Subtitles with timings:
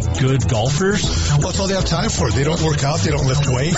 [0.00, 1.02] good golfers?
[1.30, 2.30] Well, that's all they have time for.
[2.30, 3.00] They don't work out.
[3.00, 3.74] They don't lift weight.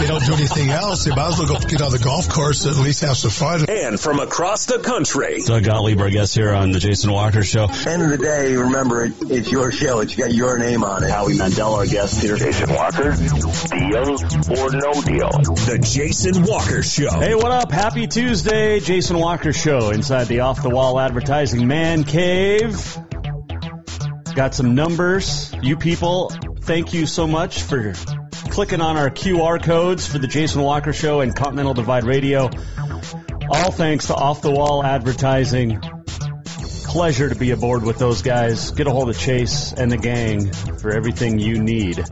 [0.00, 1.04] They don't do anything else.
[1.04, 3.66] They might as well go get on the golf course at least have some fun.
[3.68, 7.64] And from across the country, Doug Gottlieb, our guest here on the Jason Walker Show.
[7.86, 10.00] End of the day, remember it, it's your show.
[10.00, 11.10] It's got your name on it.
[11.10, 12.36] Howie Mandel, our guest here.
[12.36, 15.30] Jason Walker, deal or no deal?
[15.68, 17.10] the Jason Walker Show.
[17.10, 17.72] Hey, what up?
[17.72, 22.98] Happy Tuesday, Jason Walker Show inside the off the wall advertising man cave.
[24.38, 25.52] Got some numbers.
[25.62, 26.28] You people,
[26.60, 27.92] thank you so much for
[28.50, 32.48] clicking on our QR codes for the Jason Walker Show and Continental Divide Radio.
[33.50, 35.80] All thanks to Off the Wall Advertising.
[36.84, 38.70] Pleasure to be aboard with those guys.
[38.70, 42.04] Get a hold of Chase and the gang for everything you need.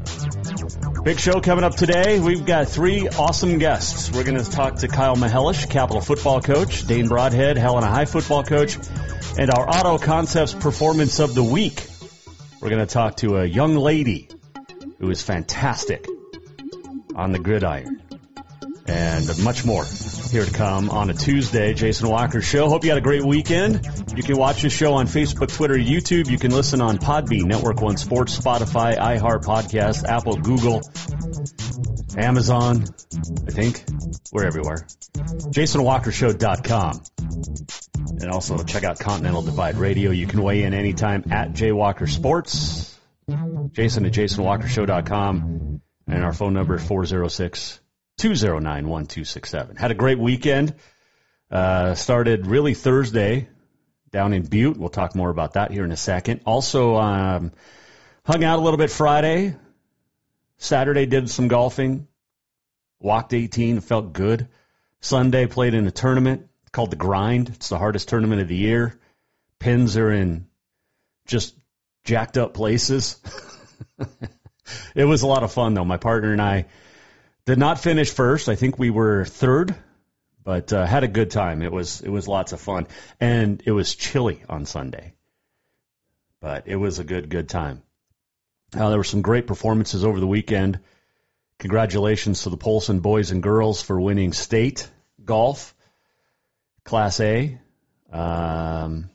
[1.04, 2.18] Big show coming up today.
[2.18, 4.10] We've got three awesome guests.
[4.10, 8.42] We're going to talk to Kyle Mihelish, Capital football coach, Dane Broadhead, Helena High football
[8.42, 8.78] coach,
[9.38, 11.86] and our Auto Concepts Performance of the Week.
[12.60, 14.28] We're going to talk to a young lady
[14.98, 16.06] who is fantastic
[17.14, 18.02] on the gridiron.
[18.86, 19.84] And much more
[20.30, 22.68] here to come on a Tuesday, Jason Walker Show.
[22.68, 23.84] Hope you had a great weekend.
[24.16, 26.30] You can watch the show on Facebook, Twitter, YouTube.
[26.30, 30.82] You can listen on Podbean, Network One Sports, Spotify, iHeart Podcast, Apple, Google,
[32.16, 32.84] Amazon,
[33.46, 33.84] I think.
[34.32, 34.86] We're everywhere.
[35.14, 37.02] JasonWalkerShow.com.
[38.10, 40.10] And also check out Continental Divide Radio.
[40.10, 42.98] You can weigh in anytime at JWalker Sports.
[43.72, 45.80] Jason at JasonWalkerShow.com.
[46.08, 47.80] And our phone number is 406
[48.18, 49.76] 209 1267.
[49.76, 50.74] Had a great weekend.
[51.50, 53.48] Uh, started really Thursday
[54.10, 54.76] down in Butte.
[54.76, 56.42] We'll talk more about that here in a second.
[56.46, 57.52] Also, um,
[58.24, 59.56] hung out a little bit Friday.
[60.58, 62.06] Saturday did some golfing.
[63.00, 64.48] Walked 18, felt good.
[65.00, 67.48] Sunday played in a tournament called the Grind.
[67.50, 68.98] It's the hardest tournament of the year.
[69.58, 70.46] Pins are in
[71.26, 71.54] just
[72.04, 73.20] jacked up places.
[74.94, 75.84] it was a lot of fun though.
[75.84, 76.66] My partner and I
[77.44, 78.48] did not finish first.
[78.48, 79.74] I think we were third,
[80.42, 81.62] but uh, had a good time.
[81.62, 82.86] It was it was lots of fun,
[83.20, 85.14] and it was chilly on Sunday,
[86.40, 87.82] but it was a good good time.
[88.74, 90.80] Uh, there were some great performances over the weekend.
[91.58, 94.90] Congratulations to the Polson boys and girls for winning state
[95.24, 95.74] golf,
[96.86, 97.58] Class A.
[98.12, 99.10] Um,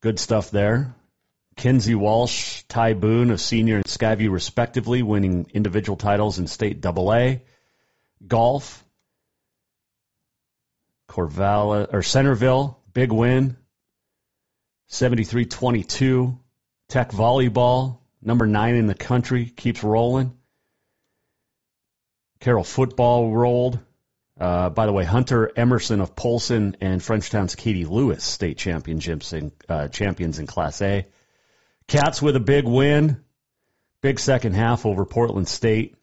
[0.00, 0.94] good stuff there.
[1.56, 7.12] Kinsey Walsh, Ty Boone of senior and Skyview respectively, winning individual titles in state double
[7.12, 7.42] A.
[8.26, 8.84] Golf.
[11.08, 13.56] Corvallis or Centerville, big win.
[14.90, 16.38] 73-22.
[16.88, 20.36] Tech volleyball, number nine in the country, keeps rolling.
[22.38, 23.80] Carroll football rolled.
[24.40, 29.52] Uh, by the way, Hunter Emerson of Polson and Frenchtown's Katie Lewis state championships in,
[29.68, 31.06] uh, champions in Class A.
[31.86, 33.22] Cats with a big win,
[34.00, 35.96] big second half over Portland State,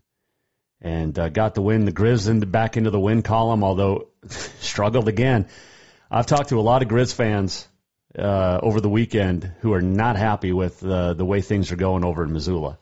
[0.81, 1.85] and uh, got the win.
[1.85, 5.47] The Grizz into, back into the win column, although struggled again.
[6.11, 7.67] I've talked to a lot of Grizz fans
[8.17, 12.23] uh, over the weekend who are not happy with the way things are going over
[12.23, 12.77] in Missoula.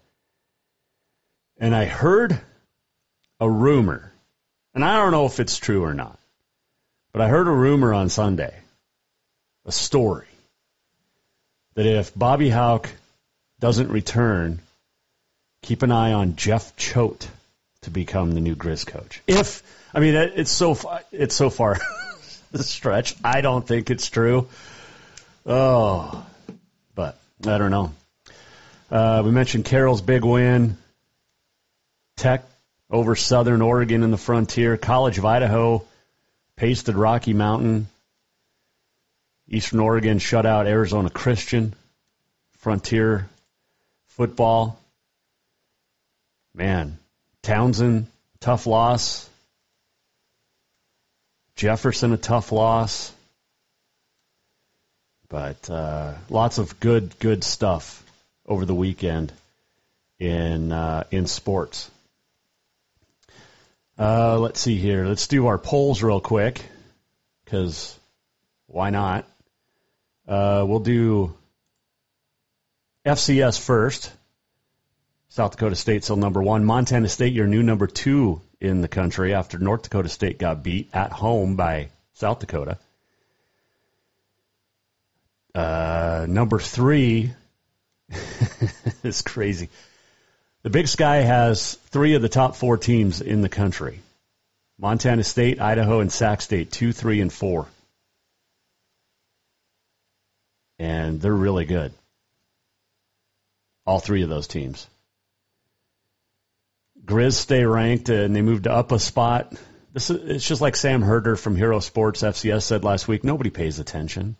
[1.57, 2.37] And I heard
[3.39, 4.14] a rumor,
[4.75, 6.19] and I don't know if it's true or not,
[7.13, 8.53] but I heard a rumor on Sunday,
[9.65, 10.27] a story,
[11.75, 12.89] that if Bobby Houck
[13.59, 14.59] doesn't return,
[15.61, 17.27] keep an eye on Jeff Choate
[17.81, 19.21] to become the new Grizz coach.
[19.27, 19.63] If
[19.93, 21.79] I mean it's so far, it's so far
[22.51, 23.15] the stretch.
[23.23, 24.49] I don't think it's true.
[25.45, 26.25] Oh,
[26.95, 27.93] but I don't know.
[28.91, 30.77] Uh, we mentioned Carroll's big win.
[32.17, 32.45] Tech
[32.95, 34.77] over Southern Oregon in the Frontier.
[34.77, 35.83] College of Idaho
[36.55, 37.87] pasted Rocky Mountain.
[39.49, 41.73] Eastern Oregon shut out Arizona Christian.
[42.59, 43.27] Frontier
[44.07, 44.79] football.
[46.53, 46.97] Man,
[47.41, 48.07] Townsend,
[48.39, 49.29] tough loss.
[51.57, 53.11] Jefferson, a tough loss.
[55.27, 58.01] But uh, lots of good, good stuff
[58.47, 59.33] over the weekend
[60.17, 61.91] in uh, in sports.
[63.97, 65.05] Uh, let's see here.
[65.05, 66.61] Let's do our polls real quick,
[67.43, 67.97] because
[68.67, 69.25] why not?
[70.27, 71.33] Uh, we'll do
[73.05, 74.11] FCS first.
[75.29, 76.65] South Dakota State still number one.
[76.65, 80.89] Montana State, your new number two in the country after North Dakota State got beat
[80.93, 82.77] at home by South Dakota.
[85.53, 87.33] Uh, number three
[89.03, 89.69] is crazy.
[90.65, 93.99] The Big Sky has three of the top four teams in the country
[94.79, 97.67] Montana State, Idaho, and Sac State, two, three, and four.
[100.79, 101.93] And they're really good.
[103.85, 104.87] All three of those teams.
[107.05, 109.53] Grizz stay ranked and they moved up a spot.
[109.93, 113.23] This is, it's just like Sam Herder from Hero Sports FCS said last week.
[113.23, 114.35] Nobody pays attention.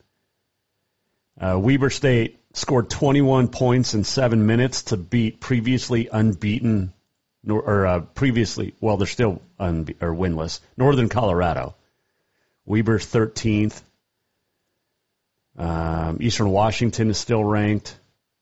[1.39, 6.93] Uh, Weber State scored 21 points in seven minutes to beat previously unbeaten,
[7.47, 11.75] or uh, previously, well, they're still unbe- or winless, Northern Colorado.
[12.65, 13.79] Weber's 13th.
[15.57, 17.97] Um, Eastern Washington is still ranked.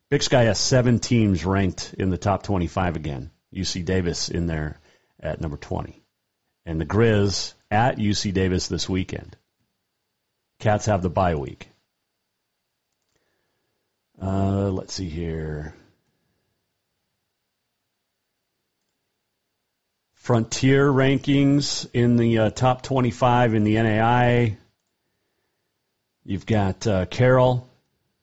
[0.09, 3.31] Big Sky has seven teams ranked in the top 25 again.
[3.53, 4.79] UC Davis in there
[5.19, 6.01] at number 20.
[6.65, 9.35] And the Grizz at UC Davis this weekend.
[10.59, 11.67] Cats have the bye week.
[14.21, 15.75] Uh, let's see here.
[20.13, 24.57] Frontier rankings in the uh, top 25 in the NAI.
[26.23, 27.69] You've got uh, Carroll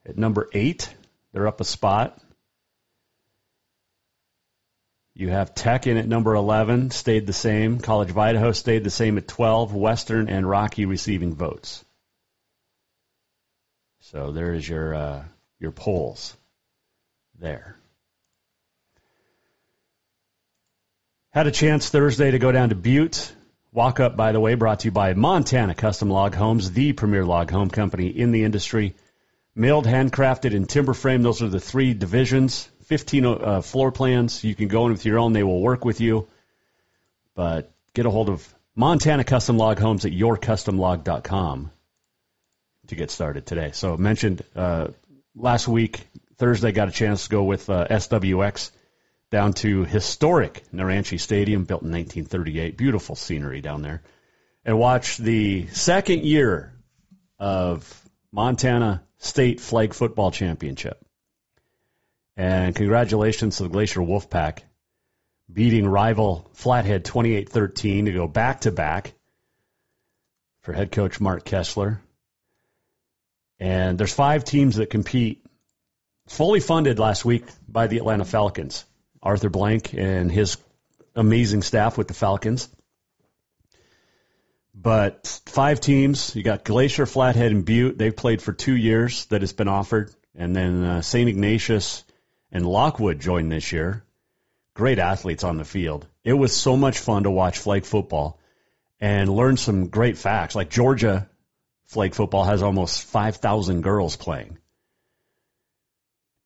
[0.06, 0.94] at number eight.
[1.32, 2.18] They're up a spot.
[5.14, 7.78] You have Tech in at number 11, stayed the same.
[7.80, 9.74] College of Idaho stayed the same at 12.
[9.74, 11.84] Western and Rocky receiving votes.
[14.00, 15.24] So there is your uh,
[15.60, 16.36] your polls
[17.38, 17.76] there.
[21.30, 23.32] Had a chance Thursday to go down to Butte.
[23.72, 27.24] Walk up, by the way, brought to you by Montana Custom Log Homes, the premier
[27.24, 28.96] log home company in the industry.
[29.54, 31.22] Milled, handcrafted, and timber frame.
[31.22, 32.68] Those are the three divisions.
[32.86, 34.42] 15 uh, floor plans.
[34.42, 35.32] You can go in with your own.
[35.32, 36.26] They will work with you.
[37.36, 41.70] But get a hold of Montana Custom Log Homes at yourcustomlog.com
[42.88, 43.70] to get started today.
[43.72, 44.88] So mentioned uh,
[45.40, 46.06] last week,
[46.36, 48.70] Thursday, got a chance to go with uh, SWX
[49.30, 52.76] down to historic Naranche Stadium, built in 1938.
[52.76, 54.02] Beautiful scenery down there.
[54.64, 56.74] And watch the second year
[57.38, 61.04] of Montana State Flag Football Championship.
[62.36, 64.60] And congratulations to the Glacier Wolfpack
[65.52, 69.14] beating rival Flathead 28-13 to go back to back
[70.62, 72.00] for head coach Mark Kessler.
[73.60, 75.44] And there's five teams that compete.
[76.28, 78.84] Fully funded last week by the Atlanta Falcons.
[79.22, 80.56] Arthur Blank and his
[81.14, 82.68] amazing staff with the Falcons.
[84.74, 86.34] But five teams.
[86.34, 87.98] You got Glacier, Flathead, and Butte.
[87.98, 90.14] They've played for two years that it's been offered.
[90.34, 91.28] And then uh, St.
[91.28, 92.04] Ignatius
[92.50, 94.04] and Lockwood joined this year.
[94.72, 96.06] Great athletes on the field.
[96.24, 98.40] It was so much fun to watch flag football
[99.00, 100.54] and learn some great facts.
[100.54, 101.28] Like Georgia
[101.90, 104.58] flag football has almost 5,000 girls playing.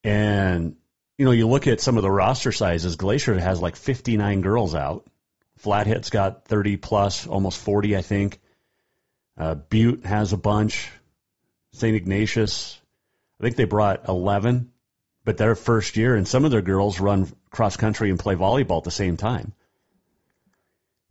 [0.03, 0.77] And,
[1.19, 4.75] you know, you look at some of the roster sizes, Glacier has like 59 girls
[4.75, 5.07] out.
[5.59, 8.41] Flathead's got 30 plus, almost 40, I think.
[9.37, 10.91] Uh, Butte has a bunch.
[11.73, 11.95] St.
[11.95, 12.81] Ignatius,
[13.39, 14.71] I think they brought 11
[15.25, 18.79] but their first year, and some of their girls run cross country and play volleyball
[18.79, 19.53] at the same time.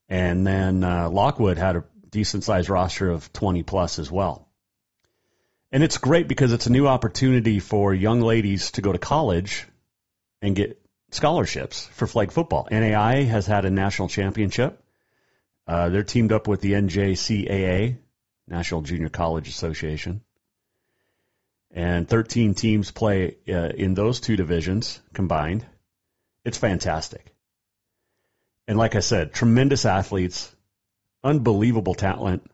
[0.08, 1.84] And then uh, Lockwood had a
[2.14, 4.48] decent sized roster of 20 plus as well.
[5.72, 9.66] And it's great because it's a new opportunity for young ladies to go to college
[10.42, 10.80] and get
[11.12, 12.68] scholarships for flag football.
[12.72, 14.82] NAI has had a national championship.
[15.68, 17.98] Uh, they're teamed up with the NJCAA,
[18.48, 20.22] National Junior College Association
[21.74, 25.66] and 13 teams play uh, in those two divisions combined.
[26.46, 27.34] It's fantastic.
[28.68, 30.53] And like I said, tremendous athletes,
[31.24, 32.50] unbelievable talent.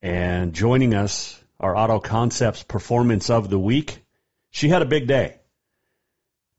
[0.00, 4.04] And joining us, our Auto Concepts performance of the week.
[4.50, 5.36] She had a big day.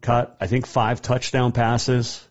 [0.02, 2.26] Caught, I think, five touchdown passes.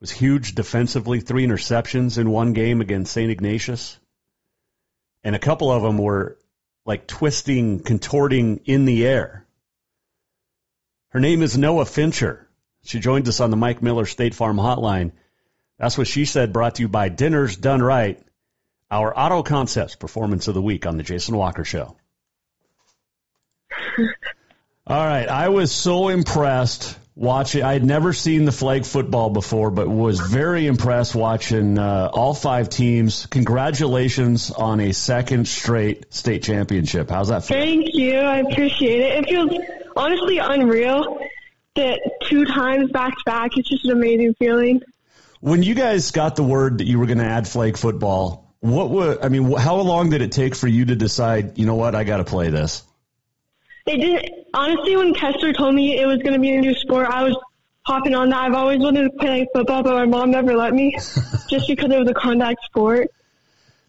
[0.00, 3.30] Was huge defensively, three interceptions in one game against St.
[3.30, 3.98] Ignatius.
[5.24, 6.38] And a couple of them were
[6.86, 9.44] like twisting, contorting in the air.
[11.10, 12.48] Her name is Noah Fincher.
[12.84, 15.12] She joins us on the Mike Miller State Farm Hotline.
[15.78, 18.20] That's what she said, brought to you by Dinners Done Right,
[18.90, 21.96] our Auto Concepts Performance of the Week on the Jason Walker Show.
[24.86, 25.28] All right.
[25.28, 27.62] I was so impressed watching.
[27.62, 32.32] I had never seen the flag football before, but was very impressed watching uh, all
[32.32, 33.26] five teams.
[33.26, 37.10] Congratulations on a second straight state championship.
[37.10, 37.58] How's that feel?
[37.58, 38.14] Thank you.
[38.18, 39.18] I appreciate it.
[39.18, 39.52] It feels
[39.94, 41.18] honestly unreal
[41.76, 43.50] that two times back to back.
[43.56, 44.80] It's just an amazing feeling.
[45.40, 48.90] When you guys got the word that you were going to add flag football, what
[48.90, 49.52] would I mean?
[49.56, 51.58] How long did it take for you to decide?
[51.58, 51.94] You know what?
[51.94, 52.82] I got to play this.
[53.86, 54.46] It didn't.
[54.52, 57.36] Honestly, when Kessler told me it was going to be a new sport, I was
[57.82, 58.42] hopping on that.
[58.42, 60.94] I've always wanted to play football, but my mom never let me,
[61.48, 63.08] just because it was a contact sport.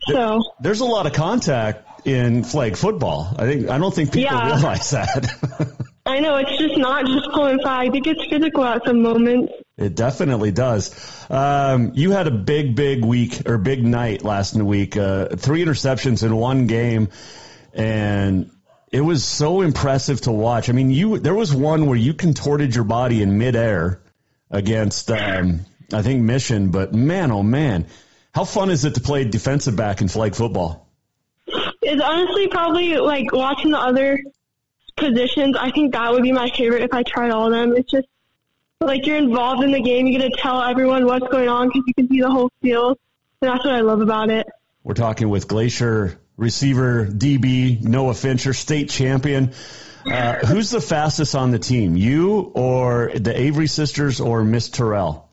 [0.08, 3.36] So there's a lot of contact in flag football.
[3.38, 4.56] I think I don't think people Yeah.
[4.56, 5.76] realize that.
[6.10, 7.96] I know it's just not just pulling flags.
[7.96, 9.54] It gets physical at some moments.
[9.78, 10.92] It definitely does.
[11.30, 14.98] Um, you had a big, big week or big night last week.
[14.98, 17.10] Uh, three interceptions in one game,
[17.74, 18.50] and
[18.92, 20.70] it was so impressive to watch.
[20.70, 24.02] I mean, you there was one where you contorted your body in midair
[24.50, 25.60] against, um,
[25.94, 26.72] I think Mission.
[26.72, 27.86] But man, oh man,
[28.34, 30.90] how fun is it to play defensive back in flag football?
[31.82, 34.20] It's honestly probably like watching the other
[35.00, 35.56] positions.
[35.58, 37.76] I think that would be my favorite if I tried all of them.
[37.76, 38.08] It's just
[38.82, 40.08] like you're involved in the game.
[40.08, 42.98] You get to tell everyone what's going on because you can see the whole field.
[43.42, 44.48] And that's what I love about it.
[44.84, 49.54] We're talking with Glacier receiver DB Noah Fincher, state champion.
[50.06, 51.98] Uh, who's the fastest on the team?
[51.98, 55.30] You or the Avery sisters or Miss Terrell?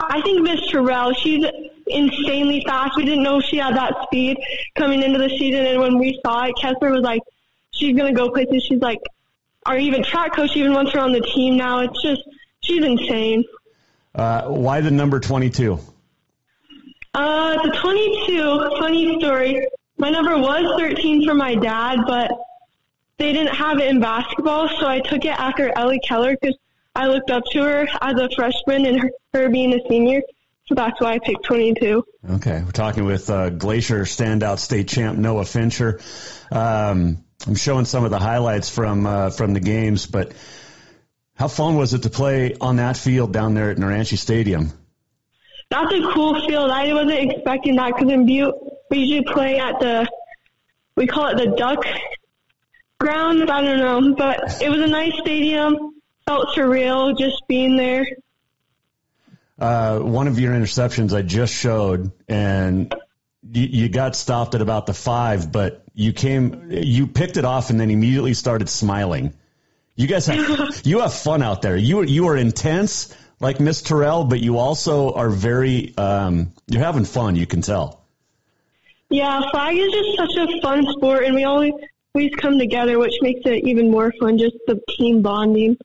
[0.00, 1.44] I think Miss Terrell, she's
[1.86, 2.96] insanely fast.
[2.96, 4.38] We didn't know she had that speed
[4.76, 7.20] coming into the season, and when we saw it, Kessler was like,
[7.78, 9.00] "She's gonna go places." She's like,
[9.66, 11.80] our even track coach even wants her on the team now.
[11.80, 12.22] It's just
[12.60, 13.44] she's insane.
[14.14, 15.78] Uh, why the number 22?
[17.12, 19.66] Uh, the 22, funny story.
[19.98, 22.30] My number was 13 for my dad, but
[23.18, 26.56] they didn't have it in basketball, so I took it after Ellie Keller because
[26.94, 30.22] I looked up to her as a freshman and her, her being a senior.
[30.66, 32.04] So that's why I picked 22.
[32.32, 36.00] Okay, we're talking with uh, Glacier standout state champ Noah Fincher.
[36.50, 40.32] Um, I'm showing some of the highlights from uh, from the games, but
[41.34, 44.72] how fun was it to play on that field down there at Naranche Stadium?
[45.70, 46.70] That's a cool field.
[46.70, 48.54] I wasn't expecting that because in Butte
[48.90, 50.08] we usually play at the
[50.96, 51.84] we call it the Duck
[52.98, 53.50] Ground.
[53.50, 55.94] I don't know, but it was a nice stadium.
[56.26, 58.04] Felt surreal just being there.
[59.58, 62.94] Uh, one of your interceptions I just showed, and
[63.52, 67.70] you, you got stopped at about the five, but you came, you picked it off,
[67.70, 69.34] and then immediately started smiling.
[69.94, 71.76] You guys have you have fun out there.
[71.76, 76.82] You are you are intense like Miss Terrell, but you also are very um, you're
[76.82, 77.36] having fun.
[77.36, 78.04] You can tell.
[79.08, 81.72] Yeah, flag is just such a fun sport, and we always
[82.14, 84.38] always come together, which makes it even more fun.
[84.38, 85.78] Just the team bonding.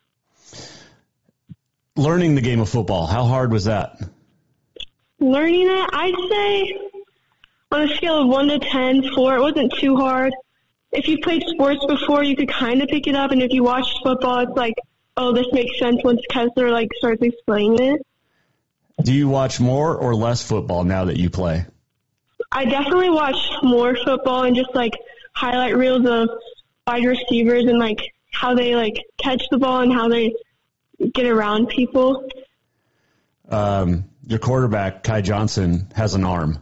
[1.96, 4.00] Learning the game of football, how hard was that?
[5.20, 6.91] Learning it, I'd say
[7.72, 9.36] on a scale of one to ten, four.
[9.38, 10.34] It wasn't too hard.
[10.92, 13.64] If you played sports before, you could kind of pick it up, and if you
[13.64, 14.74] watched football, it's like,
[15.16, 18.06] oh, this makes sense once Kessler like starts explaining it.
[19.02, 21.66] Do you watch more or less football now that you play?
[22.52, 24.94] I definitely watch more football and just like
[25.34, 26.30] highlight reels of
[26.86, 28.00] wide receivers and like
[28.32, 30.34] how they like catch the ball and how they
[31.14, 32.28] get around people.
[33.50, 36.60] Um, your quarterback Kai Johnson has an arm.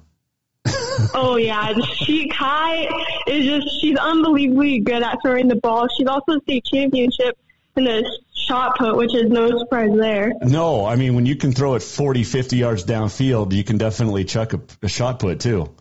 [1.13, 2.87] Oh yeah, she Kai
[3.27, 5.87] is just she's unbelievably good at throwing the ball.
[5.97, 7.37] She's also state championship
[7.75, 10.33] in the shot put, which is no surprise there.
[10.41, 14.25] No, I mean when you can throw it 40, 50 yards downfield, you can definitely
[14.25, 15.73] chuck a, a shot put too.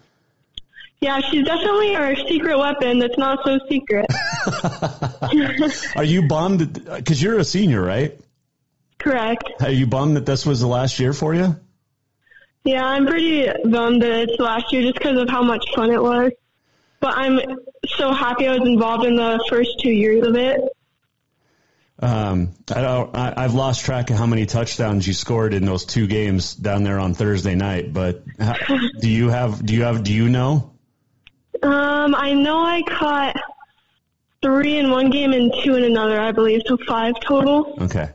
[1.01, 4.07] Yeah, she's definitely our secret weapon that's not so secret.
[5.97, 8.19] Are you bummed because you're a senior, right?
[8.99, 9.45] Correct.
[9.61, 11.55] Are you bummed that this was the last year for you?
[12.65, 16.03] Yeah, I'm pretty bummed that it's last year just because of how much fun it
[16.03, 16.33] was.
[17.01, 17.41] But I'm
[17.87, 20.61] so happy I was involved in the first two years of it.
[22.01, 23.17] Um, I don't.
[23.17, 26.85] I, I've lost track of how many touchdowns you scored in those two games down
[26.85, 27.93] there on Thursday night.
[27.93, 28.55] But how,
[29.01, 29.65] do you have?
[29.65, 30.05] Do you have?
[30.05, 30.75] Do you know?
[31.61, 33.37] Um, I know I caught
[34.43, 37.77] three in one game and two in another, I believe, so five total.
[37.81, 38.11] Okay.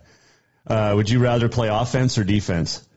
[0.66, 2.88] Uh, would you rather play offense or defense?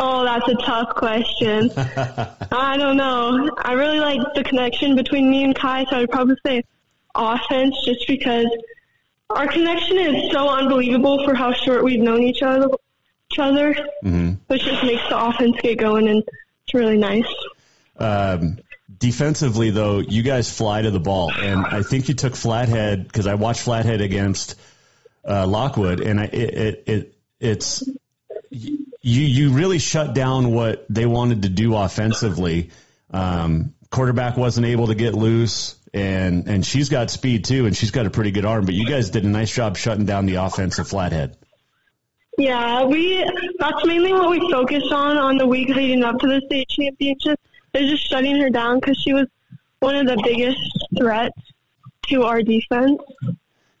[0.00, 1.70] Oh, that's a tough question.
[1.76, 3.50] I don't know.
[3.56, 6.62] I really like the connection between me and Kai, so I'd probably say
[7.14, 8.46] offense just because
[9.30, 12.68] our connection is so unbelievable for how short we've known each other,
[13.32, 13.74] each other
[14.04, 14.32] Mm-hmm.
[14.48, 16.22] which just makes the offense get going, and
[16.64, 17.32] it's really nice.
[17.96, 18.58] Um,
[18.98, 23.26] defensively, though, you guys fly to the ball, and I think you took Flathead because
[23.28, 24.60] I watched Flathead against
[25.26, 27.84] uh, Lockwood, and I, it, it, it it's
[29.04, 32.70] you you really shut down what they wanted to do offensively.
[33.10, 37.90] Um, quarterback wasn't able to get loose, and and she's got speed too, and she's
[37.90, 38.64] got a pretty good arm.
[38.64, 41.36] But you guys did a nice job shutting down the offensive flathead.
[42.38, 43.22] Yeah, we
[43.58, 47.38] that's mainly what we focused on on the week leading up to the state championship.
[47.74, 49.26] Is just shutting her down because she was
[49.80, 50.58] one of the biggest
[50.96, 51.36] threats
[52.08, 53.00] to our defense.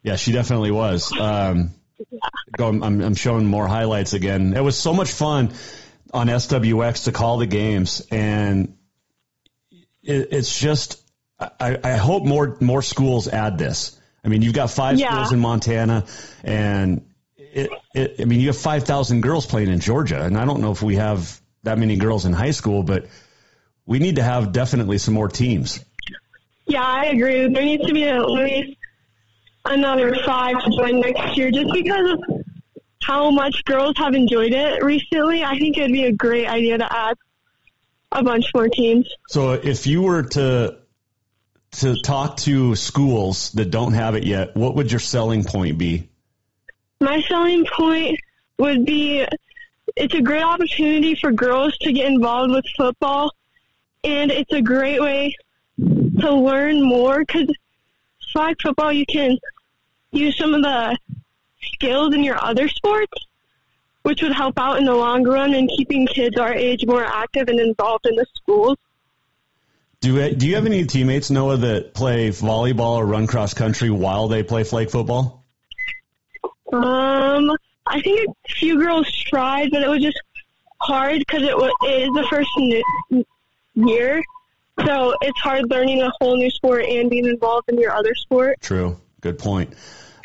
[0.02, 1.12] Yeah, she definitely was.
[1.18, 1.70] Um,
[2.56, 4.54] go, I'm, I'm showing more highlights again.
[4.56, 5.52] It was so much fun
[6.12, 8.76] on SWX to call the games, and
[10.02, 11.02] it, it's just
[11.38, 13.98] I, I hope more more schools add this.
[14.24, 15.10] I mean, you've got five Yeah.
[15.12, 16.06] schools in Montana,
[16.42, 20.44] and it, it, I mean, you have five thousand girls playing in Georgia, and I
[20.44, 23.06] don't know if we have that many girls in high school, but
[23.86, 25.84] we need to have definitely some more teams.
[26.66, 27.48] Yeah, I agree.
[27.48, 28.78] There needs to be at least
[29.64, 32.44] another five to join next year just because of
[33.02, 35.44] how much girls have enjoyed it recently.
[35.44, 37.16] I think it would be a great idea to add
[38.12, 39.08] a bunch more teams.
[39.28, 40.78] So if you were to
[41.72, 46.08] to talk to schools that don't have it yet, what would your selling point be?
[47.00, 48.20] My selling point
[48.58, 49.26] would be
[49.96, 53.32] it's a great opportunity for girls to get involved with football,
[54.04, 55.36] and it's a great way
[55.78, 57.48] to learn more because
[58.32, 59.36] flag football, you can
[60.14, 60.98] use some of the
[61.60, 63.12] skills in your other sports,
[64.02, 67.48] which would help out in the long run in keeping kids our age more active
[67.48, 68.76] and involved in the schools.
[70.00, 74.28] Do do you have any teammates Noah that play volleyball or run cross country while
[74.28, 75.44] they play flag football?
[76.72, 77.50] Um,
[77.86, 80.20] I think a few girls tried, but it was just
[80.80, 83.24] hard because it, wa- it is the first new,
[83.74, 84.22] year.
[84.84, 88.60] So it's hard learning a whole new sport and being involved in your other sport.
[88.60, 89.00] True.
[89.24, 89.72] Good point.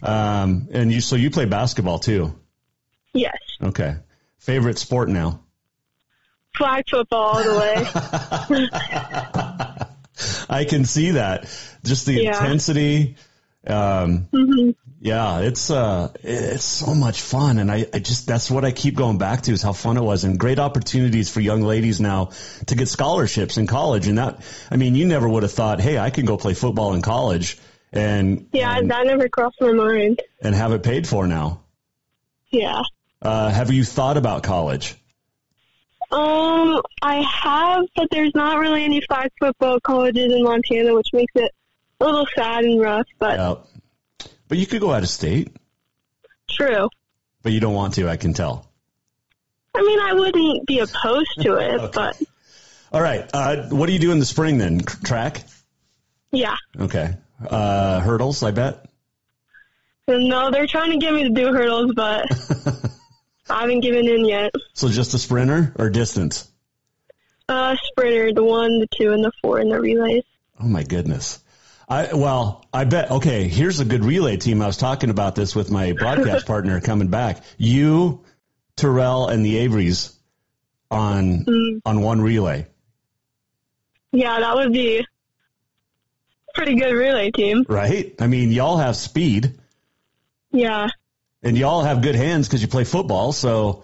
[0.03, 2.38] Um, and you so you play basketball too.
[3.13, 3.96] Yes, Okay.
[4.39, 5.39] Favorite sport now?
[6.53, 7.56] flag football all the
[8.50, 8.68] way.
[10.50, 11.44] I can see that.
[11.85, 12.31] Just the Yeah.
[12.44, 13.16] intensity.
[13.66, 18.66] Um, hmm Yeah, it's uh, it's so much fun, and I, I just that's what
[18.66, 21.62] I keep going back to is how fun it was, and great opportunities for young
[21.62, 22.31] ladies now
[22.68, 25.98] to get scholarships in college, and that I mean, you never would have thought, hey,
[25.98, 27.57] I can go play football in college,
[27.91, 30.21] and Yeah, and, that never crossed my mind.
[30.41, 31.61] and have it paid for now.
[32.51, 32.81] Yeah.
[33.21, 34.95] Uh, have you thought about college?
[36.11, 41.31] Um, I have, but there's not really any flag football colleges in Montana, which makes
[41.35, 41.51] it
[41.99, 43.05] a little sad and rough.
[43.19, 43.55] But Yeah.
[44.47, 45.55] But you could go out of state,
[46.49, 46.89] true.
[47.43, 48.09] but you don't want to.
[48.09, 48.67] I can tell.
[49.75, 52.19] I mean, I wouldn't be opposed to it, but
[52.91, 53.29] All right.
[53.31, 54.79] Uh, what do you do in the spring then?
[54.79, 55.43] Track?
[56.31, 56.55] yeah.
[56.79, 57.15] Okay.
[57.47, 58.85] Uh, hurdles, I bet.
[60.07, 62.25] No, they're trying to get me to do hurdles, but
[63.49, 64.51] I haven't given in yet.
[64.73, 66.49] So just a sprinter or distance?
[67.47, 70.23] Uh, sprinter, the one, the two, and the four in the relays.
[70.59, 71.39] Oh my goodness.
[71.87, 73.09] I well, I bet.
[73.09, 74.61] Okay, here's a good relay team.
[74.61, 77.43] I was talking about this with my broadcast partner coming back.
[77.57, 78.23] You,
[78.75, 80.15] Terrell, and the Averys
[80.91, 81.81] on Mm.
[81.85, 82.67] on one relay.
[84.11, 85.05] Yeah, that would be
[86.53, 87.66] pretty good relay team.
[87.68, 88.16] Right?
[88.20, 89.59] I mean, y'all have speed
[90.51, 90.88] Yeah,
[91.44, 93.31] and y'all have good hands because you play football.
[93.31, 93.83] So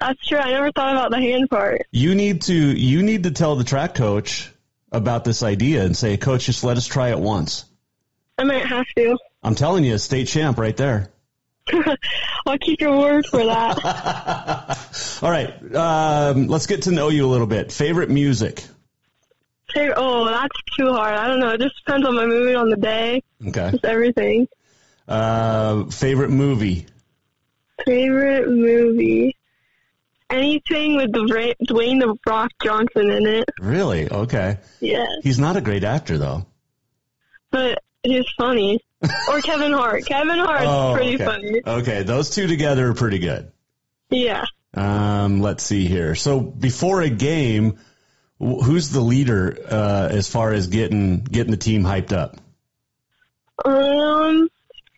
[0.00, 0.38] that's true.
[0.38, 1.82] I never thought about the hand part.
[1.90, 4.50] you need to you need to tell the track coach
[4.92, 7.64] about this idea and say, Coach, just let us try it once.
[8.38, 9.16] I might have to.
[9.42, 11.10] I'm telling you, state champ right there.
[12.46, 15.18] I'll keep your word for that.
[15.22, 17.72] All right, um, let's get to know you a little bit.
[17.72, 18.64] Favorite music?
[19.74, 21.14] Say, oh, that's too hard.
[21.16, 21.50] I don't know.
[21.50, 23.22] It just depends on my mood on the day.
[23.46, 23.72] Okay.
[23.72, 24.46] Just everything.
[25.08, 26.86] Uh, favorite movie?
[27.84, 29.36] Favorite movie?
[30.30, 33.44] Anything with Dwayne Dwayne the Rock Johnson in it.
[33.60, 34.08] Really?
[34.10, 34.58] Okay.
[34.80, 36.46] Yeah, He's not a great actor though.
[37.50, 38.80] but he's funny.
[39.28, 40.06] or Kevin Hart.
[40.06, 41.24] Kevin Hart's pretty okay.
[41.24, 41.60] funny.
[41.66, 43.52] Okay, those two together are pretty good.
[44.10, 44.44] Yeah.
[44.72, 46.14] Um, let's see here.
[46.14, 47.78] So before a game,
[48.38, 52.36] who's the leader uh, as far as getting getting the team hyped up?
[53.64, 54.48] Um,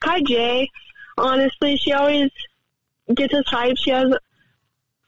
[0.00, 0.70] Kai J.
[1.18, 2.30] Honestly, she always
[3.14, 3.78] gets us hyped.
[3.78, 4.12] She has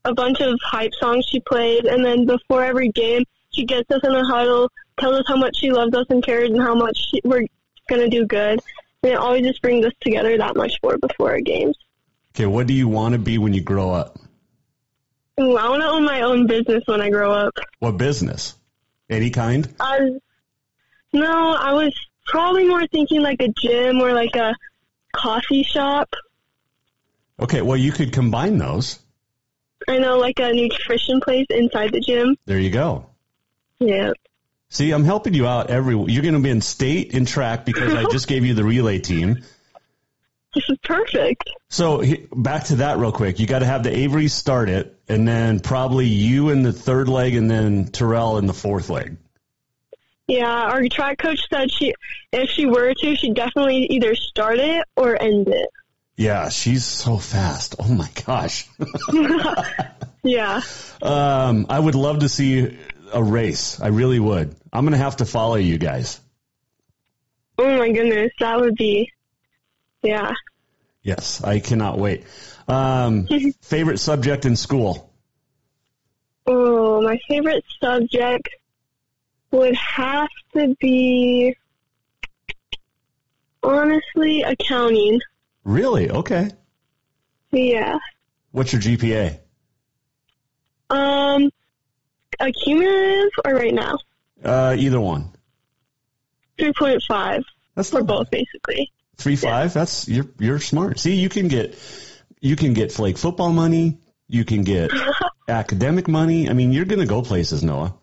[0.05, 4.01] a bunch of hype songs she plays, and then before every game, she gets us
[4.05, 6.97] in a huddle, tells us how much she loves us and cares, and how much
[7.11, 7.45] she, we're
[7.89, 8.61] gonna do good.
[9.03, 11.77] And it always just brings us together that much more before our games.
[12.35, 14.19] Okay, what do you want to be when you grow up?
[15.41, 17.55] Ooh, I want to own my own business when I grow up.
[17.79, 18.55] What business?
[19.09, 19.73] Any kind?
[19.81, 20.19] I
[21.13, 21.95] no, I was
[22.27, 24.55] probably more thinking like a gym or like a
[25.15, 26.13] coffee shop.
[27.41, 28.99] Okay, well, you could combine those.
[29.89, 32.37] I know, like a nutrition place inside the gym.
[32.45, 33.07] There you go.
[33.79, 34.13] Yeah.
[34.71, 35.95] See, I'm helping you out every.
[36.13, 38.99] You're going to be in state in track because I just gave you the relay
[38.99, 39.45] team.
[40.55, 41.45] This is perfect.
[41.69, 42.03] So
[42.35, 43.39] back to that real quick.
[43.39, 47.09] You got to have the Avery start it, and then probably you in the third
[47.09, 49.17] leg, and then Terrell in the fourth leg.
[50.27, 51.95] Yeah, our track coach said she,
[52.33, 55.71] if she were to, she'd definitely either start it or end it.
[56.17, 57.77] Yeah, she's so fast.
[57.79, 58.69] Oh my gosh.
[60.23, 60.61] Yeah.
[61.01, 62.77] Um, I would love to see
[63.13, 63.81] a race.
[63.81, 64.55] I really would.
[64.73, 66.21] I'm going to have to follow you guys.
[67.57, 69.11] Oh my goodness, that would be,
[70.03, 70.33] yeah.
[71.03, 72.25] Yes, I cannot wait.
[72.67, 73.27] Um,
[73.63, 75.13] favorite subject in school?
[76.47, 78.49] Oh, my favorite subject
[79.51, 81.57] would have to be,
[83.63, 85.21] honestly, accounting.
[85.65, 86.11] Really?
[86.11, 86.51] Okay.
[87.51, 87.99] Yeah.
[88.53, 89.41] What's your GPA?
[90.91, 91.51] Um,
[92.41, 93.99] a cumulative or right now?
[94.43, 95.33] Uh, either one.
[96.59, 98.91] 3.5 That's for not both, basically.
[99.19, 99.75] Three five.
[99.75, 100.99] That's you're you're smart.
[100.99, 101.77] See, you can get
[102.41, 103.99] you can get flake football money.
[104.29, 104.91] You can get
[105.49, 106.49] academic money.
[106.49, 107.95] I mean, you're going to go places, Noah.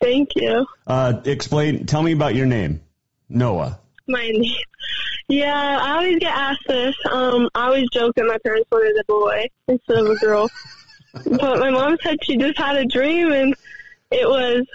[0.00, 0.66] Thank you.
[0.86, 1.86] Uh, explain.
[1.86, 2.80] Tell me about your name,
[3.28, 3.78] Noah.
[4.08, 4.54] My name.
[5.28, 6.94] Yeah, I always get asked this.
[7.10, 10.48] Um, I always joke that my parents wanted a boy instead of a girl.
[11.24, 13.54] but my mom said she just had a dream and
[14.10, 14.66] it was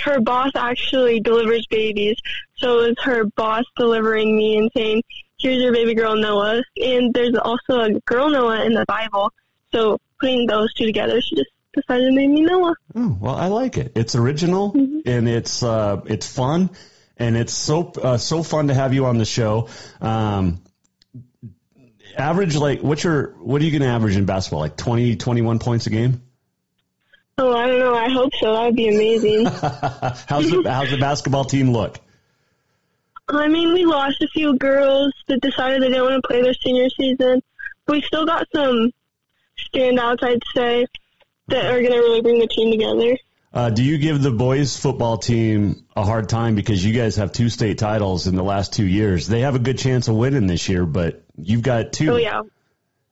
[0.00, 2.16] her boss actually delivers babies.
[2.56, 5.02] So it was her boss delivering me and saying,
[5.38, 6.62] here's your baby girl Noah.
[6.76, 9.32] And there's also a girl Noah in the Bible.
[9.72, 12.74] So putting those two together, she just decided to name me Noah.
[12.94, 13.92] Oh, well, I like it.
[13.94, 16.70] It's original and it's uh, it's fun
[17.16, 19.68] and it's so uh, so fun to have you on the show.
[20.00, 20.62] Um,
[22.16, 24.60] average like what's your what are you going to average in basketball?
[24.60, 26.22] Like 20, 21 points a game?
[27.38, 27.94] Oh, I don't know.
[27.94, 28.52] I hope so.
[28.52, 29.46] That would be amazing.
[30.26, 31.98] how's the how's the basketball team look?
[33.28, 36.54] I mean, we lost a few girls that decided they didn't want to play their
[36.54, 37.42] senior season.
[37.86, 38.90] We still got some
[39.72, 40.86] standouts, I'd say,
[41.48, 43.16] that are going to really bring the team together.
[43.52, 47.32] Uh, do you give the boys football team a hard time because you guys have
[47.32, 49.26] two state titles in the last two years?
[49.26, 52.12] They have a good chance of winning this year, but you've got two.
[52.12, 52.42] Oh, yeah.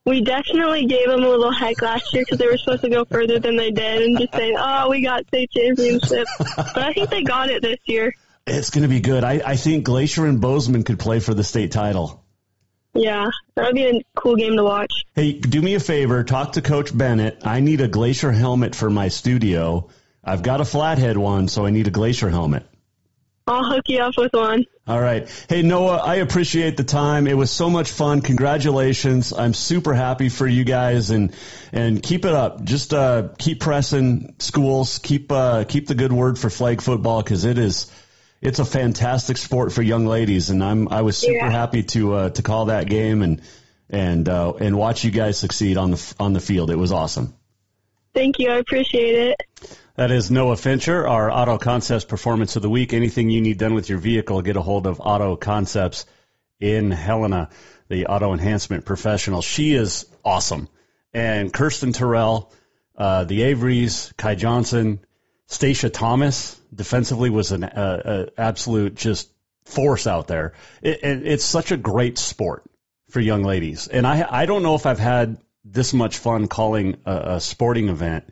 [0.08, 3.04] We definitely gave them a little heck last year because they were supposed to go
[3.04, 6.26] further than they did and just say, oh, we got state championship.
[6.56, 8.14] but I think they got it this year.
[8.46, 9.22] It's going to be good.
[9.22, 12.24] I, I think Glacier and Bozeman could play for the state title.
[12.94, 14.92] Yeah, that would be a cool game to watch.
[15.14, 16.24] Hey, do me a favor.
[16.24, 17.46] Talk to Coach Bennett.
[17.46, 19.90] I need a Glacier helmet for my studio.
[20.24, 22.66] I've got a flathead one, so I need a Glacier helmet.
[23.48, 24.64] I'll hook you up with one.
[24.86, 25.28] All right.
[25.48, 27.26] Hey, Noah, I appreciate the time.
[27.26, 28.20] It was so much fun.
[28.20, 29.32] Congratulations.
[29.32, 31.34] I'm super happy for you guys and,
[31.72, 32.62] and keep it up.
[32.64, 34.98] Just, uh, keep pressing schools.
[34.98, 37.90] Keep, uh, keep the good word for flag football because it is,
[38.40, 40.50] it's a fantastic sport for young ladies.
[40.50, 41.50] And I'm, I was super Yeah.
[41.50, 43.42] happy to, uh, to call that game and,
[43.90, 46.70] and, uh, and watch you guys succeed on the, on the field.
[46.70, 47.34] It was awesome.
[48.14, 48.50] Thank you.
[48.50, 49.42] I appreciate it.
[49.98, 52.92] That is Noah Fincher, our Auto Concepts Performance of the Week.
[52.92, 56.06] Anything you need done with your vehicle, get a hold of Auto Concepts
[56.60, 57.48] in Helena,
[57.88, 59.42] the auto enhancement professional.
[59.42, 60.68] She is awesome.
[61.12, 62.52] And Kirsten Terrell,
[62.96, 65.00] uh, the Averys, Kai Johnson,
[65.46, 69.28] Stacia Thomas, defensively was an uh, uh, absolute just
[69.64, 70.52] force out there.
[70.80, 72.62] It, it, it's such a great sport
[73.10, 73.88] for young ladies.
[73.88, 77.88] And I, I don't know if I've had this much fun calling a, a sporting
[77.88, 78.30] event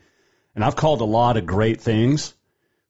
[0.57, 2.35] and I've called a lot of great things,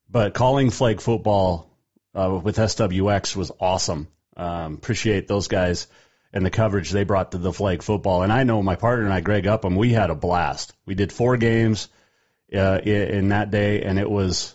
[0.09, 1.69] but calling flag football
[2.15, 4.07] uh, with SWX was awesome.
[4.37, 5.89] Um, appreciate those guys
[6.33, 8.23] and the coverage they brought to the flag football.
[8.23, 10.75] And I know my partner and I, Greg Upham, we had a blast.
[10.87, 11.89] We did four games
[12.55, 14.55] uh, in, that day, and it was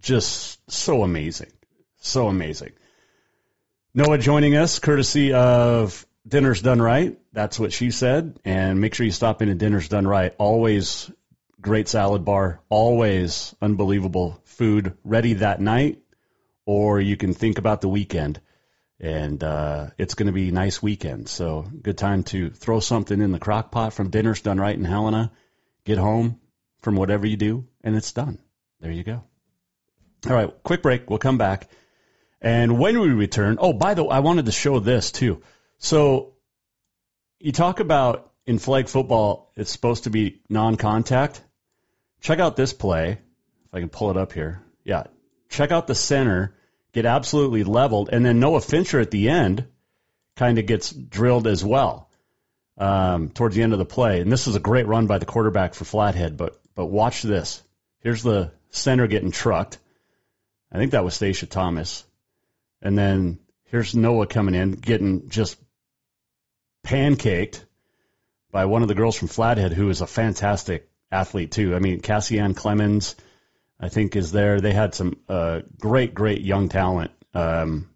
[0.00, 1.52] just so amazing,
[2.00, 2.72] so amazing.
[3.94, 7.18] Noah joining us, courtesy of Dinner's Done Right.
[7.32, 8.38] That's what she said.
[8.44, 10.34] And make sure you stop in at Dinner's Done Right.
[10.38, 11.10] Always
[11.62, 16.02] great salad bar, always unbelievable food ready that night,
[16.66, 18.40] or you can think about the weekend.
[19.00, 21.28] And uh, it's going to be a nice weekend.
[21.28, 24.84] So, good time to throw something in the crock pot from Dinner's Done Right in
[24.84, 25.32] Helena.
[25.84, 26.40] Get home
[26.82, 28.38] from whatever you do, and it's done.
[28.80, 29.24] There you go.
[30.28, 31.10] All right, quick break.
[31.10, 31.68] We'll come back.
[32.40, 35.42] And when we return, oh, by the way, I wanted to show this too.
[35.78, 36.34] So,
[37.40, 41.42] you talk about in flag football, it's supposed to be non contact.
[42.22, 43.10] Check out this play.
[43.10, 44.62] If I can pull it up here.
[44.84, 45.04] Yeah.
[45.48, 46.54] Check out the center,
[46.92, 49.66] get absolutely leveled, and then Noah Fincher at the end
[50.34, 52.08] kind of gets drilled as well
[52.78, 54.20] um, towards the end of the play.
[54.20, 57.62] And this is a great run by the quarterback for Flathead, but but watch this.
[58.00, 59.78] Here's the center getting trucked.
[60.70, 62.04] I think that was Stacia Thomas.
[62.80, 65.58] And then here's Noah coming in, getting just
[66.82, 67.62] pancaked
[68.50, 71.74] by one of the girls from Flathead, who is a fantastic athlete too.
[71.74, 73.14] I mean, Cassian Clemens,
[73.78, 74.60] I think, is there.
[74.60, 77.90] They had some uh, great, great young talent um,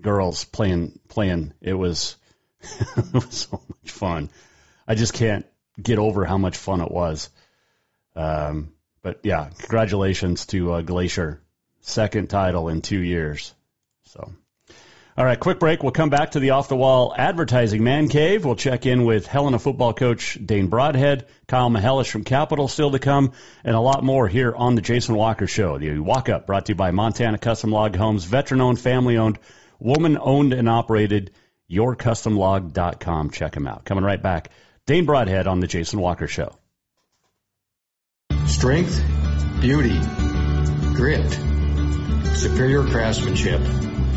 [0.00, 0.98] girls playing.
[1.08, 1.54] Playing.
[1.60, 2.16] It was
[2.62, 4.30] it was so much fun.
[4.86, 5.46] I just can't
[5.80, 7.30] get over how much fun it was.
[8.16, 11.40] Um, but yeah, congratulations to uh, Glacier,
[11.80, 13.54] second title in two years.
[14.04, 14.32] So.
[15.16, 15.82] All right, quick break.
[15.82, 18.44] We'll come back to the off the wall advertising man cave.
[18.44, 22.98] We'll check in with Helena football coach Dane Broadhead, Kyle Mihelish from Capital still to
[22.98, 23.32] come,
[23.64, 25.78] and a lot more here on the Jason Walker Show.
[25.78, 29.38] The Walk Up brought to you by Montana Custom Log Homes, veteran owned, family owned,
[29.80, 31.32] woman owned and operated.
[31.70, 33.30] YourCustomLog.com.
[33.30, 33.84] Check them out.
[33.84, 34.50] Coming right back.
[34.86, 36.56] Dane Broadhead on the Jason Walker Show.
[38.46, 39.00] Strength,
[39.60, 40.00] beauty,
[40.94, 41.30] grit,
[42.34, 43.60] superior craftsmanship.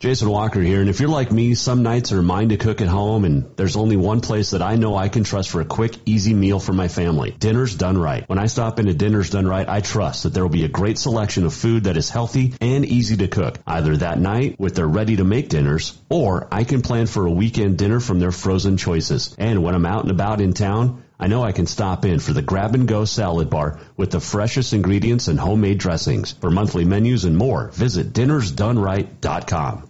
[0.00, 2.88] Jason Walker here, and if you're like me, some nights are mine to cook at
[2.88, 5.94] home, and there's only one place that I know I can trust for a quick,
[6.06, 7.36] easy meal for my family.
[7.38, 8.26] Dinner's Done Right.
[8.26, 10.96] When I stop into Dinner's Done Right, I trust that there will be a great
[10.96, 14.88] selection of food that is healthy and easy to cook, either that night with their
[14.88, 19.36] ready-to-make dinners, or I can plan for a weekend dinner from their frozen choices.
[19.38, 22.32] And when I'm out and about in town, I know I can stop in for
[22.32, 26.32] the grab and go salad bar with the freshest ingredients and homemade dressings.
[26.32, 29.89] For monthly menus and more, visit dinnersdoneright.com.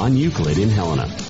[0.00, 1.29] on Euclid in Helena.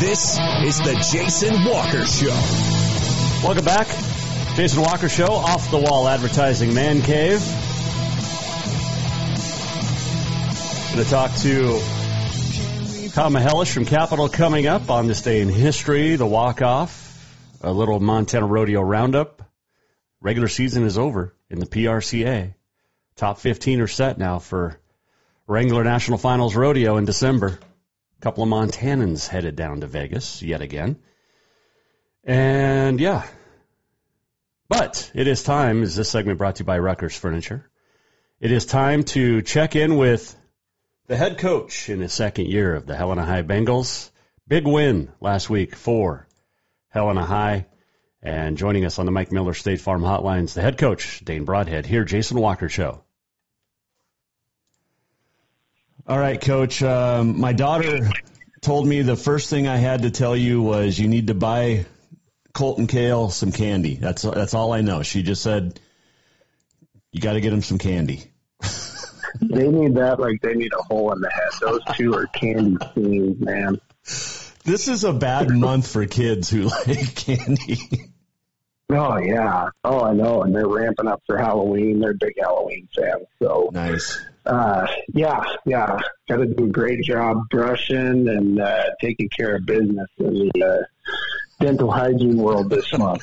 [0.00, 2.30] This is the Jason Walker Show.
[3.46, 3.86] Welcome back.
[4.56, 7.38] Jason Walker Show, off the wall advertising man cave.
[10.94, 11.80] Going to talk to
[13.12, 17.70] Tom Mihelish from Capital coming up on this day in history, the walk off, a
[17.70, 19.42] little Montana Rodeo roundup.
[20.22, 22.54] Regular season is over in the PRCA.
[23.16, 24.78] Top 15 are set now for
[25.46, 27.58] Wrangler National Finals Rodeo in December.
[28.18, 30.96] A couple of Montanans headed down to Vegas yet again.
[32.24, 33.26] And yeah.
[34.68, 37.68] But it is time, is this segment brought to you by Rucker's Furniture?
[38.40, 40.36] It is time to check in with
[41.08, 44.10] the head coach in his second year of the Helena High Bengals.
[44.46, 46.28] Big win last week for
[46.88, 47.66] Helena High.
[48.22, 51.86] And joining us on the Mike Miller State Farm Hotlines, the head coach, Dane Broadhead,
[51.86, 53.02] here, Jason Walker Show.
[56.06, 56.82] All right, Coach.
[56.82, 58.10] Um, my daughter
[58.60, 61.86] told me the first thing I had to tell you was you need to buy
[62.52, 63.94] Colton Kale some candy.
[63.94, 65.02] That's that's all I know.
[65.02, 65.78] She just said
[67.12, 68.24] you got to get him some candy.
[69.40, 71.48] they need that like they need a hole in the head.
[71.60, 73.80] Those two are candy fiends, man.
[74.64, 78.09] This is a bad month for kids who like candy.
[78.90, 79.68] Oh yeah.
[79.84, 80.42] Oh, I know.
[80.42, 82.00] And they're ramping up for Halloween.
[82.00, 83.26] They're big Halloween fans.
[83.40, 85.98] So nice uh, yeah, yeah,
[86.28, 90.64] got to do a great job brushing and uh, taking care of business in the
[90.64, 91.14] uh,
[91.64, 93.22] dental hygiene world this month.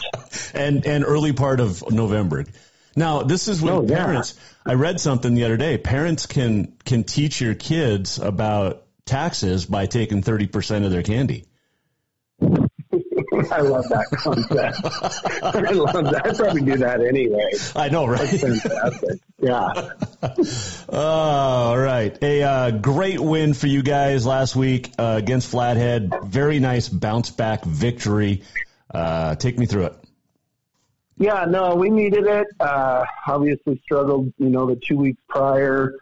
[0.53, 2.45] and and early part of November.
[2.95, 4.35] Now, this is when oh, parents.
[4.65, 5.77] I read something the other day.
[5.77, 11.45] Parents can can teach your kids about taxes by taking thirty percent of their candy.
[13.51, 14.77] I love that concept.
[15.43, 16.21] I love that.
[16.25, 17.51] I probably do that anyway.
[17.75, 18.19] I know, right?
[18.19, 19.19] That's fantastic.
[19.39, 19.91] Yeah.
[20.97, 22.17] All right.
[22.23, 26.13] A uh, great win for you guys last week uh, against Flathead.
[26.23, 28.43] Very nice bounce back victory.
[28.91, 29.95] Uh, take me through it.
[31.19, 32.47] Yeah, no, we needed it.
[32.59, 35.93] Uh, obviously struggled, you know, the two weeks prior.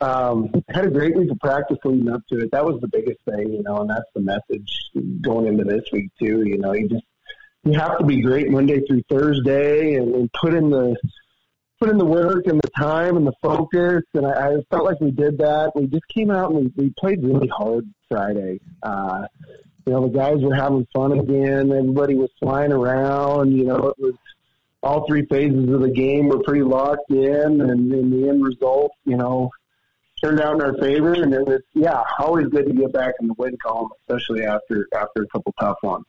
[0.00, 2.50] Um, had a great week of practice leading up to it.
[2.52, 4.90] That was the biggest thing, you know, and that's the message
[5.22, 6.44] going into this week too.
[6.44, 7.04] You know, you just
[7.64, 10.96] you have to be great Monday through Thursday and, and put in the
[11.80, 14.02] put in the work and the time and the focus.
[14.14, 15.72] And I, I felt like we did that.
[15.74, 18.60] We just came out and we, we played really hard Friday.
[18.82, 19.26] Uh,
[19.86, 21.72] you know, the guys were having fun again.
[21.72, 23.52] Everybody was flying around.
[23.52, 24.14] You know, it was
[24.82, 28.92] all three phases of the game were pretty locked in, and in the end result,
[29.04, 29.50] you know,
[30.20, 31.14] turned out in our favor.
[31.14, 34.86] And it was, yeah, always good to get back in the win column, especially after
[34.94, 36.04] after a couple tough ones.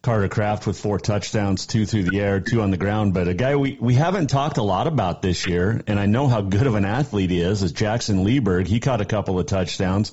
[0.00, 3.14] Carter Kraft with four touchdowns, two through the air, two on the ground.
[3.14, 6.28] But a guy we, we haven't talked a lot about this year, and I know
[6.28, 8.66] how good of an athlete he is, is Jackson Lieberg.
[8.66, 10.12] He caught a couple of touchdowns.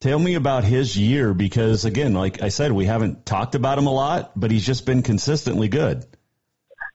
[0.00, 3.86] Tell me about his year because, again, like I said, we haven't talked about him
[3.86, 6.04] a lot, but he's just been consistently good.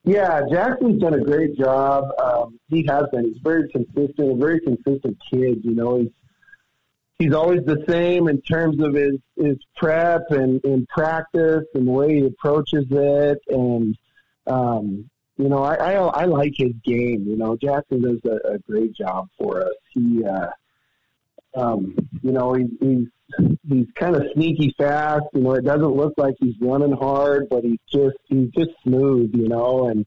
[0.04, 2.06] Yeah, Jackson's done a great job.
[2.22, 3.26] Um, he has been.
[3.26, 5.62] He's very consistent, a very consistent kid.
[5.64, 6.12] You know, he's
[7.20, 11.92] he's always the same in terms of his his prep and, and practice and the
[11.92, 13.40] way he approaches it.
[13.50, 13.98] And
[14.48, 17.26] um, you know, I, I I like his game.
[17.28, 19.74] You know, Jackson does a, a great job for us.
[19.94, 20.48] He, uh,
[21.56, 23.08] um, you know, he, he's
[23.68, 25.26] he's kind of sneaky fast.
[25.34, 29.32] You know, it doesn't look like he's running hard, but he's just he's just smooth.
[29.34, 30.06] You know, and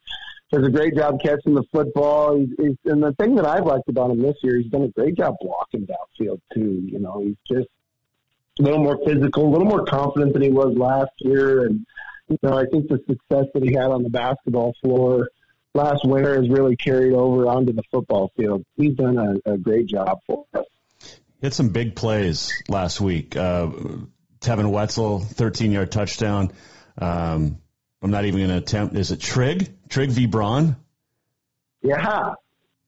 [0.50, 2.36] does a great job catching the football.
[2.36, 4.88] He's, he's, and the thing that I've liked about him this year, he's done a
[4.88, 6.82] great job blocking downfield too.
[6.84, 7.68] You know, he's just
[8.58, 11.86] a little more physical, a little more confident than he was last year, and
[12.28, 15.28] you know, I think the success that he had on the basketball floor
[15.74, 18.64] last winter has really carried over onto the football field.
[18.76, 20.66] He's done a, a great job for us.
[21.42, 23.34] Hit some big plays last week.
[23.34, 23.68] Uh,
[24.40, 26.52] Tevin Wetzel, 13 yard touchdown.
[26.96, 27.58] Um,
[28.00, 28.96] I'm not even going to attempt.
[28.96, 29.68] Is it Trig?
[29.88, 30.26] Trig v.
[30.26, 30.76] Braun?
[31.82, 32.34] Yeah.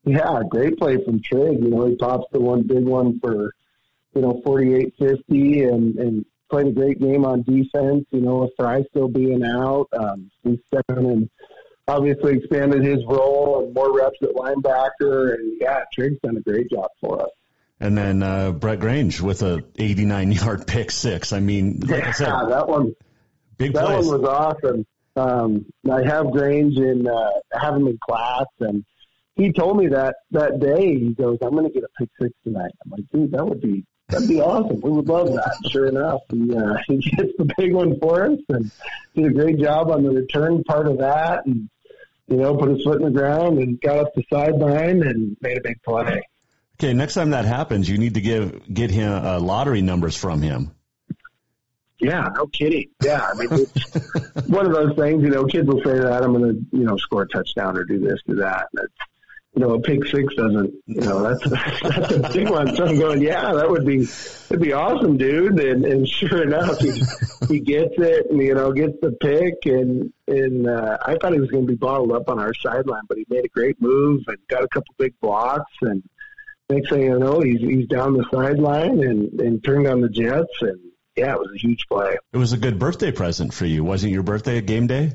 [0.04, 0.42] Yeah.
[0.48, 1.64] Great play from Trig.
[1.64, 3.50] You know, he pops the one big one for,
[4.14, 8.06] you know, 48 50 and, and played a great game on defense.
[8.12, 11.30] You know, with Fry still being out, um, he's stepping and
[11.88, 15.34] obviously expanded his role and more reps at linebacker.
[15.34, 17.30] And yeah, Trig's done a great job for us.
[17.80, 21.32] And then uh, Brett Grange with a 89 yard pick six.
[21.32, 22.94] I mean, like yeah, I said, that one,
[23.58, 24.06] big that plays.
[24.06, 24.86] one was awesome.
[25.16, 28.84] Um, I have Grange in, uh, have him in class, and
[29.36, 30.98] he told me that that day.
[30.98, 33.60] He goes, "I'm going to get a pick six tonight." I'm like, "Dude, that would
[33.60, 34.80] be that'd be awesome.
[34.80, 38.38] We would love that." Sure enough, he uh, he gets the big one for us,
[38.48, 38.70] and
[39.14, 41.68] did a great job on the return part of that, and
[42.28, 45.58] you know, put his foot in the ground and got up the sideline and made
[45.58, 46.22] a big play.
[46.78, 50.42] Okay, next time that happens, you need to give get him uh, lottery numbers from
[50.42, 50.74] him.
[52.00, 52.90] Yeah, no kidding.
[53.02, 55.22] Yeah, I mean, it's one of those things.
[55.22, 57.84] You know, kids will say that I'm going to, you know, score a touchdown or
[57.84, 58.66] do this, do that.
[58.74, 58.94] And it's,
[59.54, 60.74] you know, a pick six doesn't.
[60.86, 61.50] You know, that's
[61.82, 62.74] that's a big one.
[62.74, 65.60] So I'm going, yeah, that would be that'd be awesome, dude.
[65.60, 67.00] And and sure enough, he
[67.48, 71.40] he gets it, and you know, gets the pick, and and uh, I thought he
[71.40, 74.24] was going to be bottled up on our sideline, but he made a great move
[74.26, 76.02] and got a couple big blocks, and
[76.70, 80.52] next thing you know, he's he's down the sideline and and turned on the Jets
[80.60, 80.80] and
[81.16, 82.16] yeah, it was a huge play.
[82.32, 83.84] It was a good birthday present for you.
[83.84, 85.12] Wasn't your birthday game day?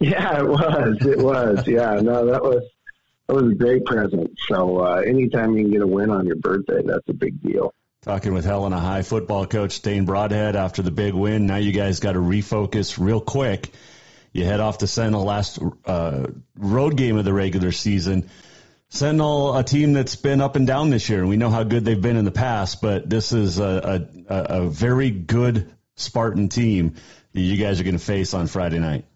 [0.00, 0.96] Yeah, it was.
[1.06, 1.66] It was.
[1.68, 2.62] Yeah, no, that was
[3.28, 4.36] that was a great present.
[4.48, 7.72] So uh, anytime you can get a win on your birthday, that's a big deal.
[8.02, 11.46] Talking with Helena High football coach Dane Broadhead after the big win.
[11.46, 13.72] Now you guys got to refocus real quick.
[14.32, 18.28] You head off to Sentinel last uh, road game of the regular season.
[18.92, 21.82] Sentinel, a team that's been up and down this year, and we know how good
[21.82, 26.96] they've been in the past, but this is a, a, a very good Spartan team
[27.32, 29.06] that you guys are going to face on Friday night.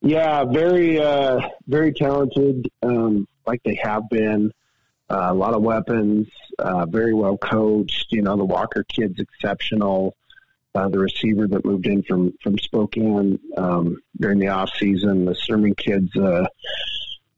[0.00, 4.52] Yeah, very, uh, very talented, um, like they have been.
[5.10, 8.06] Uh, a lot of weapons, uh, very well coached.
[8.10, 10.16] You know, the Walker kid's exceptional.
[10.74, 15.34] Uh, the receiver that moved in from from Spokane um, during the off season, the
[15.34, 16.46] Sermon kid's uh,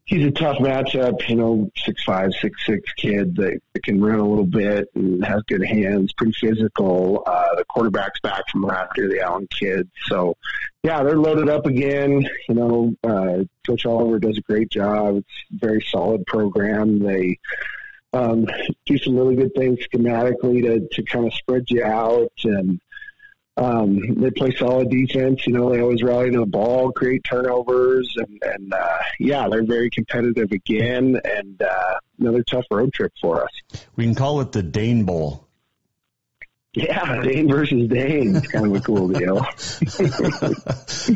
[0.04, 1.28] he's a tough matchup.
[1.28, 5.24] You know, six five, six six kid that, that can run a little bit and
[5.24, 7.22] has good hands, pretty physical.
[7.26, 8.64] Uh, the quarterback's back from
[8.96, 9.88] year, the Allen kid.
[10.06, 10.36] So,
[10.82, 12.28] yeah, they're loaded up again.
[12.48, 15.16] You know, uh, Coach Oliver does a great job.
[15.16, 16.98] It's a very solid program.
[16.98, 17.38] They
[18.12, 18.46] um,
[18.86, 22.80] do some really good things schematically to to kind of spread you out and.
[23.56, 25.46] Um, they play solid defense.
[25.46, 29.64] You know, they always rally to the ball, create turnovers, and, and uh, yeah, they're
[29.64, 33.86] very competitive again, and uh, another tough road trip for us.
[33.94, 35.44] We can call it the Dane Bowl.
[36.74, 38.34] Yeah, Dane versus Dane.
[38.34, 39.46] It's kind of a cool deal.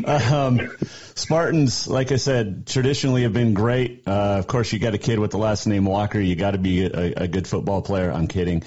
[0.33, 0.71] um,
[1.15, 4.03] Spartans, like I said, traditionally have been great.
[4.07, 6.17] Uh, of course, you got a kid with the last name Walker.
[6.17, 8.09] You got to be a, a good football player.
[8.09, 8.63] I'm kidding.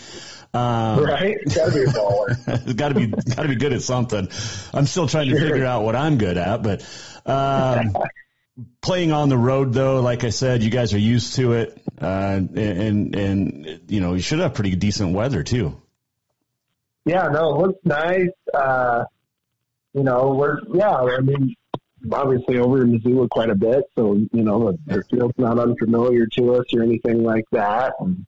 [0.55, 1.39] Um, right?
[1.55, 2.77] Got to be a baller.
[2.77, 4.29] got to be got to be good at something.
[4.75, 6.87] I'm still trying to figure out what I'm good at, but
[7.25, 7.97] um,
[8.83, 12.05] playing on the road though, like I said, you guys are used to it, uh,
[12.07, 15.81] and, and and you know you should have pretty decent weather too.
[17.05, 18.29] Yeah, no, it looks nice.
[18.53, 19.05] Uh,
[19.95, 20.97] you know, we're yeah.
[20.97, 21.57] I mean,
[22.13, 26.27] obviously over in Missoula quite a bit, so you know the, the field's not unfamiliar
[26.27, 27.95] to us or anything like that.
[28.01, 28.27] And,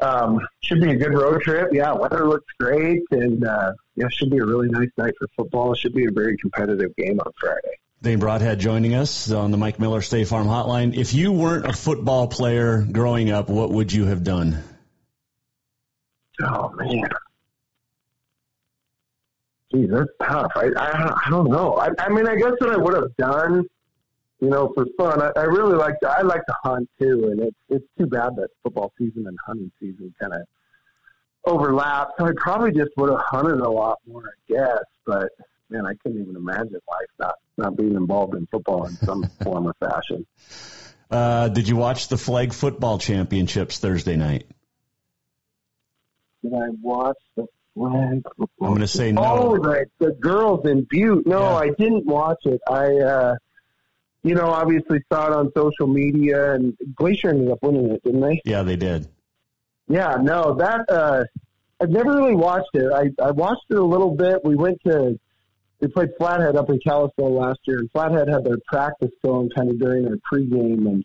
[0.00, 1.70] um, should be a good road trip.
[1.72, 5.72] Yeah, weather looks great, and uh, yeah, should be a really nice night for football.
[5.72, 7.76] It should be a very competitive game on Friday.
[8.00, 10.96] Dane Broadhead joining us on the Mike Miller State Farm Hotline.
[10.96, 14.62] If you weren't a football player growing up, what would you have done?
[16.40, 17.08] Oh man,
[19.72, 20.52] geez, that's tough.
[20.54, 21.74] I I, I don't know.
[21.74, 23.66] I, I mean, I guess what I would have done
[24.40, 25.20] you know, for fun.
[25.20, 26.08] I, I really like to.
[26.08, 29.70] I like to hunt too, and it's it's too bad that football season and hunting
[29.80, 30.40] season kind of
[31.44, 32.10] overlap.
[32.18, 34.84] So I probably just would have hunted a lot more, I guess.
[35.04, 35.30] But
[35.70, 39.66] man, I couldn't even imagine life not not being involved in football in some form
[39.66, 40.24] or fashion.
[41.10, 44.46] Uh, did you watch the flag football championships Thursday night?
[46.42, 48.22] Did I watch the flag?
[48.36, 48.48] Football?
[48.60, 49.22] I'm going to say no.
[49.24, 51.26] Oh, the, the girls in Butte.
[51.26, 51.56] No, yeah.
[51.56, 52.60] I didn't watch it.
[52.70, 52.98] I.
[52.98, 53.34] uh
[54.22, 58.20] you know, obviously saw it on social media, and Glacier ended up winning it, didn't
[58.20, 58.40] they?
[58.44, 59.08] Yeah, they did.
[59.88, 61.24] Yeah, no, that uh,
[61.80, 62.92] I've never really watched it.
[62.92, 64.44] I I watched it a little bit.
[64.44, 65.18] We went to
[65.80, 69.70] we played Flathead up in Kalispell last year, and Flathead had their practice going kind
[69.70, 71.04] of during their pregame, and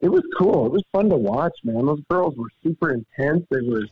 [0.00, 0.66] it was cool.
[0.66, 1.86] It was fun to watch, man.
[1.86, 3.46] Those girls were super intense.
[3.50, 3.86] They were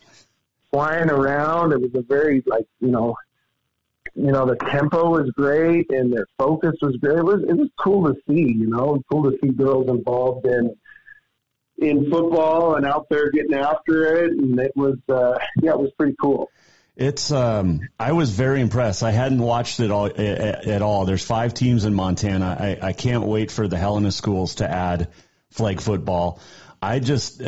[0.70, 1.72] flying around.
[1.72, 3.16] It was a very like you know,
[4.16, 7.18] you know the tempo was great and their focus was great.
[7.18, 8.52] It was it was cool to see.
[8.52, 10.74] You know, cool to see girls involved in
[11.78, 15.90] in football and out there getting after it, and it was uh, yeah, it was
[15.98, 16.50] pretty cool.
[16.96, 19.02] It's um, I was very impressed.
[19.02, 21.04] I hadn't watched it all at, all.
[21.04, 22.56] There's five teams in Montana.
[22.58, 25.08] I, I can't wait for the Helena schools to add
[25.50, 26.40] flag football.
[26.80, 27.42] I just,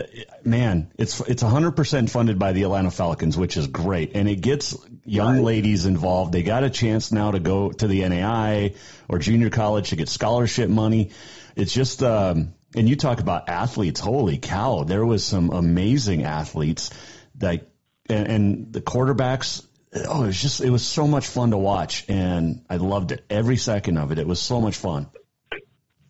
[0.44, 4.76] man, it's it's 100% funded by the Atlanta Falcons, which is great, and it gets
[5.04, 5.44] young right.
[5.44, 6.32] ladies involved.
[6.32, 8.76] They got a chance now to go to the NAIA
[9.08, 11.10] or junior college to get scholarship money.
[11.56, 14.00] It's just, um, and you talk about athletes.
[14.00, 16.90] Holy cow, there was some amazing athletes
[17.36, 17.68] that,
[18.08, 19.64] and, and the quarterbacks.
[19.94, 23.24] Oh, it was just, it was so much fun to watch, and I loved it
[23.30, 24.18] every second of it.
[24.18, 25.08] It was so much fun.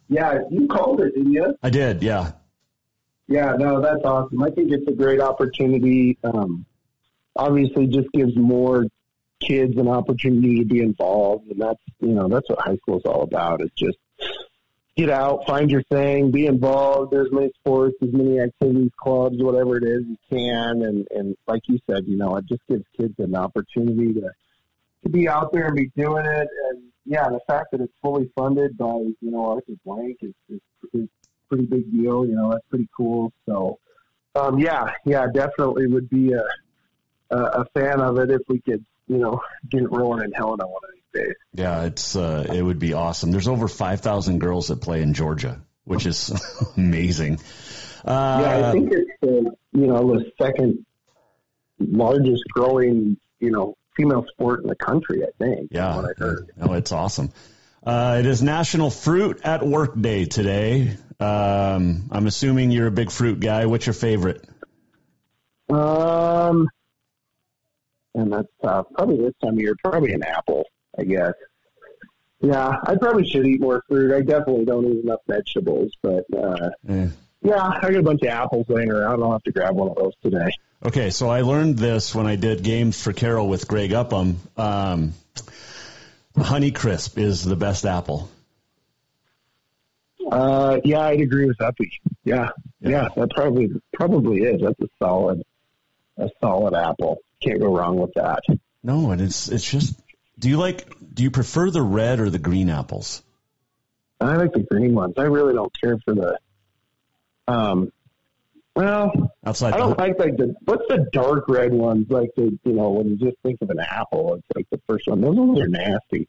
[0.08, 1.56] Yeah, you called it, didn't you?
[1.62, 2.02] I did.
[2.02, 2.32] Yeah.
[3.28, 4.42] Yeah, no, that's awesome.
[4.42, 6.16] I think it's a great opportunity.
[6.24, 6.64] Um,
[7.36, 8.86] obviously, just gives more
[9.40, 13.04] kids an opportunity to be involved, and that's you know that's what high school is
[13.04, 13.60] all about.
[13.60, 13.98] Is just
[14.96, 17.12] get out, find your thing, be involved.
[17.12, 21.62] There's many sports, as many activities, clubs, whatever it is you can, and and like
[21.68, 24.30] you said, you know, it just gives kids an opportunity to
[25.02, 26.48] to be out there and be doing it.
[26.70, 30.60] And yeah, the fact that it's fully funded by you know Arthur Blank is, is,
[30.94, 31.08] is
[31.48, 32.26] pretty big deal.
[32.26, 33.32] You know, that's pretty cool.
[33.46, 33.78] So,
[34.34, 36.44] um, yeah, yeah, definitely would be a,
[37.30, 39.40] a, a fan of it if we could, you know,
[39.70, 41.34] get it rolling in Helena one of these days.
[41.54, 43.30] Yeah, it's uh, it would be awesome.
[43.30, 46.32] There's over five thousand girls that play in Georgia, which is
[46.76, 47.40] amazing.
[48.04, 50.84] Uh, yeah, I think it's the you know the second
[51.80, 55.24] largest growing you know female sport in the country.
[55.24, 55.70] I think.
[55.72, 56.50] Yeah, what I heard.
[56.60, 57.32] Oh, it's awesome.
[57.82, 60.96] Uh, it is National Fruit at Work Day today.
[61.20, 63.66] Um, I'm assuming you're a big fruit guy.
[63.66, 64.44] What's your favorite?
[65.68, 66.68] Um,
[68.14, 69.74] and that's uh, probably this time of year.
[69.82, 70.64] Probably an apple,
[70.98, 71.32] I guess.
[72.40, 74.14] Yeah, I probably should eat more fruit.
[74.14, 77.08] I definitely don't eat enough vegetables, but uh, eh.
[77.42, 79.22] yeah, I got a bunch of apples laying around.
[79.22, 80.50] I'll have to grab one of those today.
[80.84, 84.38] Okay, so I learned this when I did games for Carroll with Greg Upham.
[84.56, 85.14] Um,
[86.36, 88.30] Honeycrisp is the best apple.
[90.30, 91.90] Uh, yeah, I'd agree with Uppy.
[92.24, 92.50] Yeah,
[92.80, 94.60] yeah, yeah, that probably probably is.
[94.60, 95.42] That's a solid,
[96.18, 97.18] a solid apple.
[97.42, 98.40] Can't go wrong with that.
[98.82, 99.98] No, and it's it's just.
[100.38, 100.86] Do you like?
[101.14, 103.22] Do you prefer the red or the green apples?
[104.20, 105.14] I like the green ones.
[105.16, 106.38] I really don't care for the.
[107.46, 107.92] Um,
[108.76, 109.74] well, outside.
[109.74, 112.90] I don't the, like like the what's the dark red ones like the you know
[112.90, 115.68] when you just think of an apple it's like the first one those ones are
[115.68, 116.28] nasty.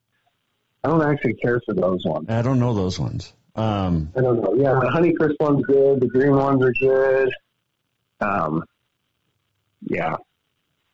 [0.84, 2.28] I don't actually care for those ones.
[2.30, 3.34] I don't know those ones.
[3.60, 4.54] Um, I don't know.
[4.56, 6.00] Yeah, the Honeycrisp one's good.
[6.00, 7.34] The green ones are good.
[8.22, 8.64] Um,
[9.82, 10.16] yeah.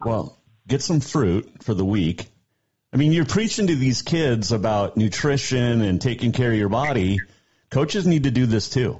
[0.03, 2.28] Well, get some fruit for the week.
[2.91, 7.20] I mean, you're preaching to these kids about nutrition and taking care of your body.
[7.70, 8.99] Coaches need to do this too.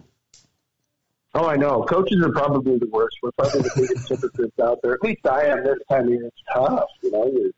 [1.34, 1.84] Oh, I know.
[1.84, 3.18] Coaches are probably the worst.
[3.24, 4.94] We're probably the biggest hypocrites out there.
[4.94, 6.26] At least I am this time of year.
[6.28, 6.90] It's tough.
[7.02, 7.52] You know, you're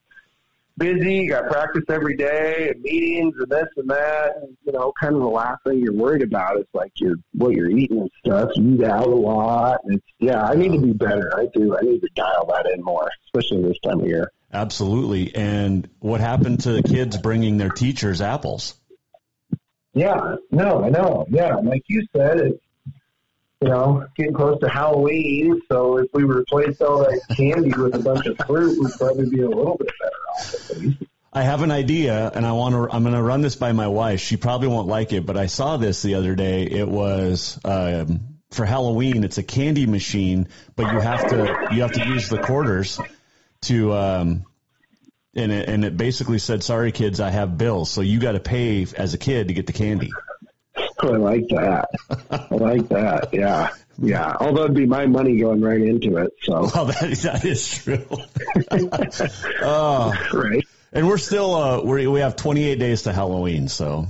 [0.78, 4.38] busy, you got practice every day and meetings and this and that.
[4.42, 7.54] And, you know, kind of the last thing you're worried about is like your what
[7.54, 8.52] you're eating and stuff.
[8.56, 9.80] You eat out a lot.
[9.86, 11.32] It's yeah, I need to be better.
[11.38, 11.78] I do.
[11.78, 14.32] I need to dial that in more, especially this time of year.
[14.54, 15.36] Absolutely.
[15.36, 18.76] And what happened to the kids bringing their teachers apples?
[19.94, 21.26] Yeah, no, I know.
[21.30, 22.64] Yeah, like you said, it's
[23.62, 25.62] you know, getting close to Halloween.
[25.70, 29.42] So if we replaced all that candy with a bunch of fruit, we'd probably be
[29.42, 31.08] a little bit better off.
[31.34, 32.96] I have an idea, and I want to.
[32.96, 34.22] I'm going to run this by my wife.
[34.22, 36.64] She probably won't like it, but I saw this the other day.
[36.64, 39.24] It was um, for Halloween.
[39.24, 43.00] It's a candy machine, but you have to you have to use the quarters
[43.64, 43.94] to.
[43.94, 44.46] Um,
[45.36, 48.40] and it, and it basically said, "Sorry, kids, I have bills, so you got to
[48.40, 50.10] pay as a kid to get the candy."
[51.04, 51.90] I like that.
[52.30, 53.30] I like that.
[53.34, 53.70] Yeah.
[53.98, 54.36] Yeah.
[54.40, 56.34] Although it'd be my money going right into it.
[56.44, 56.54] So.
[56.74, 58.06] Well, that, that is true.
[59.62, 60.64] uh, right.
[60.94, 63.68] And we're still, uh, we we have 28 days to Halloween.
[63.68, 64.08] So.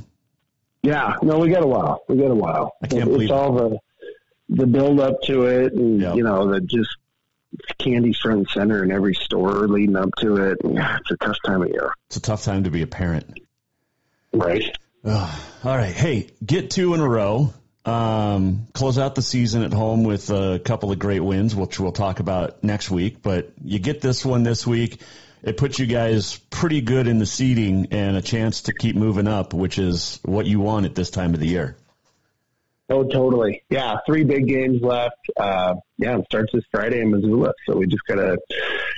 [0.84, 1.16] Yeah.
[1.22, 2.04] No, we got a while.
[2.08, 2.76] We got a while.
[2.82, 3.80] I can't it's believe all the,
[4.50, 6.16] the build up to it and, yep.
[6.16, 6.96] you know, the just
[7.80, 10.60] candy front and center in every store leading up to it.
[10.64, 11.94] Yeah, it's a tough time of year.
[12.08, 13.40] It's a tough time to be a parent.
[14.34, 14.76] Right.
[15.10, 15.93] Oh, all right.
[15.95, 17.53] Hey, get two in a row.
[17.86, 21.93] Um, close out the season at home with a couple of great wins, which we'll
[21.93, 23.22] talk about next week.
[23.22, 24.99] But you get this one this week.
[25.43, 29.28] it puts you guys pretty good in the seeding and a chance to keep moving
[29.28, 31.78] up, which is what you want at this time of the year.
[32.89, 33.64] Oh, totally.
[33.70, 35.16] Yeah, three big games left.
[35.38, 38.38] Uh, yeah, it starts this Friday in Missoula, so we just gotta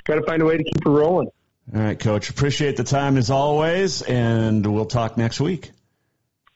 [0.06, 1.30] gotta find a way to keep it rolling.
[1.76, 2.32] All right, Coach.
[2.32, 5.72] Appreciate the time as always, and we'll talk next week.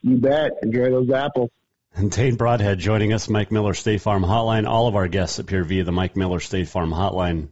[0.04, 0.52] You bet.
[0.62, 1.50] Enjoy those apples.
[1.96, 4.68] And Dane Broadhead joining us, Mike Miller State Farm Hotline.
[4.68, 7.50] All of our guests appear via the Mike Miller State Farm Hotline.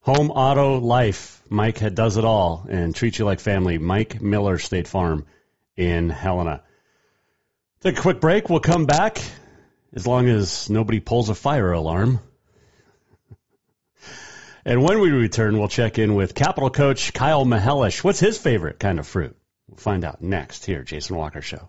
[0.00, 1.42] Home Auto Life.
[1.48, 3.78] Mike does it all and treats you like family.
[3.78, 5.26] Mike Miller State Farm
[5.76, 6.62] in Helena.
[7.80, 8.48] Take a quick break.
[8.48, 9.18] We'll come back
[9.94, 12.20] as long as nobody pulls a fire alarm.
[14.64, 18.04] And when we return, we'll check in with Capital coach Kyle Mihelish.
[18.04, 19.36] What's his favorite kind of fruit?
[19.68, 21.68] We'll find out next here, Jason Walker Show.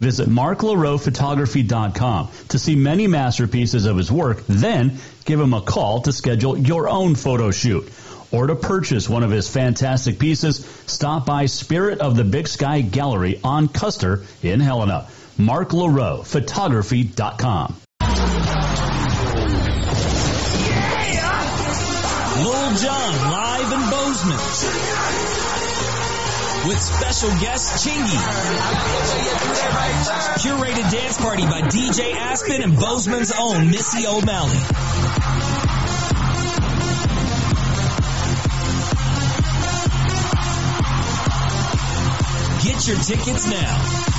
[0.00, 6.12] Visit marklaroephotography.com to see many masterpieces of his work, then give him a call to
[6.12, 7.90] schedule your own photo shoot.
[8.32, 12.80] Or to purchase one of his fantastic pieces, stop by Spirit of the Big Sky
[12.80, 15.06] Gallery on Custer in Helena.
[15.38, 15.72] Mark.
[15.72, 15.90] Lil
[22.76, 25.43] Jon live in Bozeman.
[26.66, 28.16] With special guest Chingy.
[30.40, 34.56] Curated dance party by DJ Aspen and Bozeman's own Missy O'Malley.
[42.62, 44.14] Get your tickets now.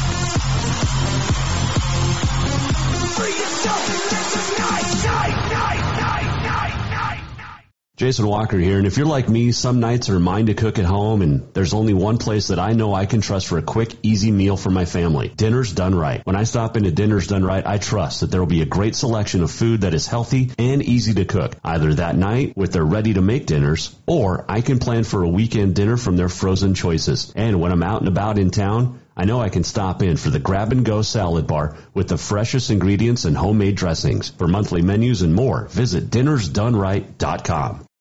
[7.98, 10.84] Jason Walker here, and if you're like me, some nights are mine to cook at
[10.84, 13.96] home, and there's only one place that I know I can trust for a quick,
[14.04, 15.30] easy meal for my family.
[15.30, 16.20] Dinner's Done Right.
[16.26, 18.98] When I stop into Dinner's Done Right, I trust that there will be a great
[18.98, 22.84] selection of food that is healthy and easy to cook, either that night with their
[22.84, 27.32] ready-to-make dinners, or I can plan for a weekend dinner from their frozen choices.
[27.34, 30.30] And when I'm out and about in town, I know I can stop in for
[30.30, 34.30] the grab and go salad bar with the freshest ingredients and homemade dressings.
[34.30, 37.86] For monthly menus and more, visit dinnersdoneright.com.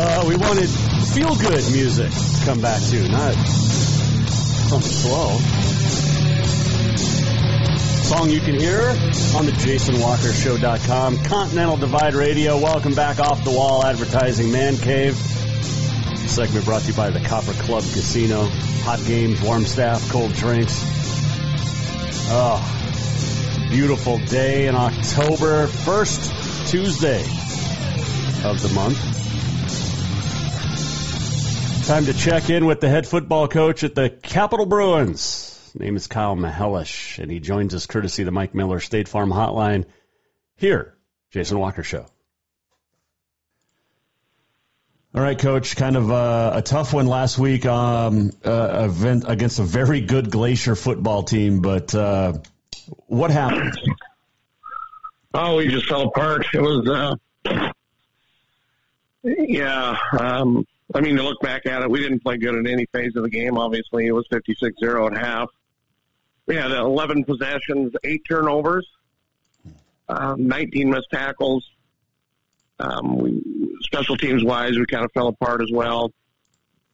[0.00, 3.34] Uh, we wanted feel good music to come back to, not
[4.68, 5.38] something slow.
[8.08, 8.80] Song you can hear
[9.36, 11.24] on the JasonWalkerShow.com.
[11.24, 12.58] Continental Divide Radio.
[12.58, 15.14] Welcome back off the wall advertising man cave.
[15.14, 18.44] Segment brought to you by the Copper Club Casino.
[18.84, 20.97] Hot games, warm staff, cold drinks.
[22.30, 27.22] Oh, beautiful day in October, first Tuesday
[28.44, 28.98] of the month.
[31.86, 35.70] Time to check in with the head football coach at the Capital Bruins.
[35.72, 39.08] His name is Kyle Mihelish, and he joins us courtesy of the Mike Miller State
[39.08, 39.86] Farm Hotline
[40.56, 40.98] here,
[41.30, 42.04] Jason Walker Show.
[45.14, 45.74] All right, Coach.
[45.74, 48.90] Kind of uh, a tough one last week um, uh,
[49.26, 52.34] against a very good Glacier football team, but uh,
[53.06, 53.72] what happened?
[55.32, 56.46] Oh, we just fell apart.
[56.52, 57.72] It was, uh,
[59.22, 59.96] yeah.
[60.18, 63.16] Um, I mean, to look back at it, we didn't play good in any phase
[63.16, 63.56] of the game.
[63.56, 65.48] Obviously, it was 56-0 at half.
[66.46, 68.86] We had 11 possessions, eight turnovers,
[70.08, 71.66] um, 19 missed tackles.
[72.80, 76.12] Um, we, special teams wise, we kind of fell apart as well.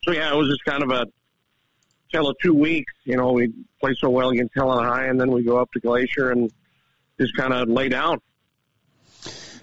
[0.04, 1.06] So yeah, it was just kind of a
[2.12, 2.92] tale of two weeks.
[3.04, 5.80] You know, we play so well against Helena High, and then we go up to
[5.80, 6.50] Glacier and
[7.20, 8.20] just kind of lay down.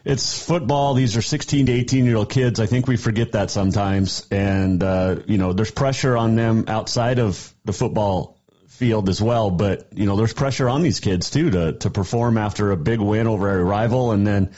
[0.04, 0.96] It's football.
[0.96, 2.60] These are 16 to 18 year old kids.
[2.60, 4.26] I think we forget that sometimes.
[4.32, 9.52] And, uh, you know, there's pressure on them outside of the football field as well.
[9.52, 13.00] But, you know, there's pressure on these kids too to, to perform after a big
[13.00, 14.54] win over a rival and then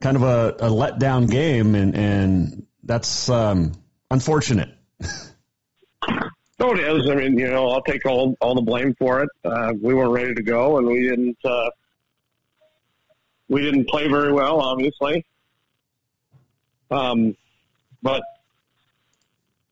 [0.00, 1.74] kind of a, a letdown game.
[1.74, 3.72] And, and that's, um,
[4.10, 4.70] unfortunate.
[6.58, 7.08] No, it is.
[7.08, 9.28] I mean, you know, I'll take all all the blame for it.
[9.44, 11.38] Uh, we weren't ready to go, and we didn't.
[11.44, 11.70] Uh,
[13.48, 15.24] we didn't play very well, obviously.
[16.90, 17.36] Um,
[18.02, 18.22] but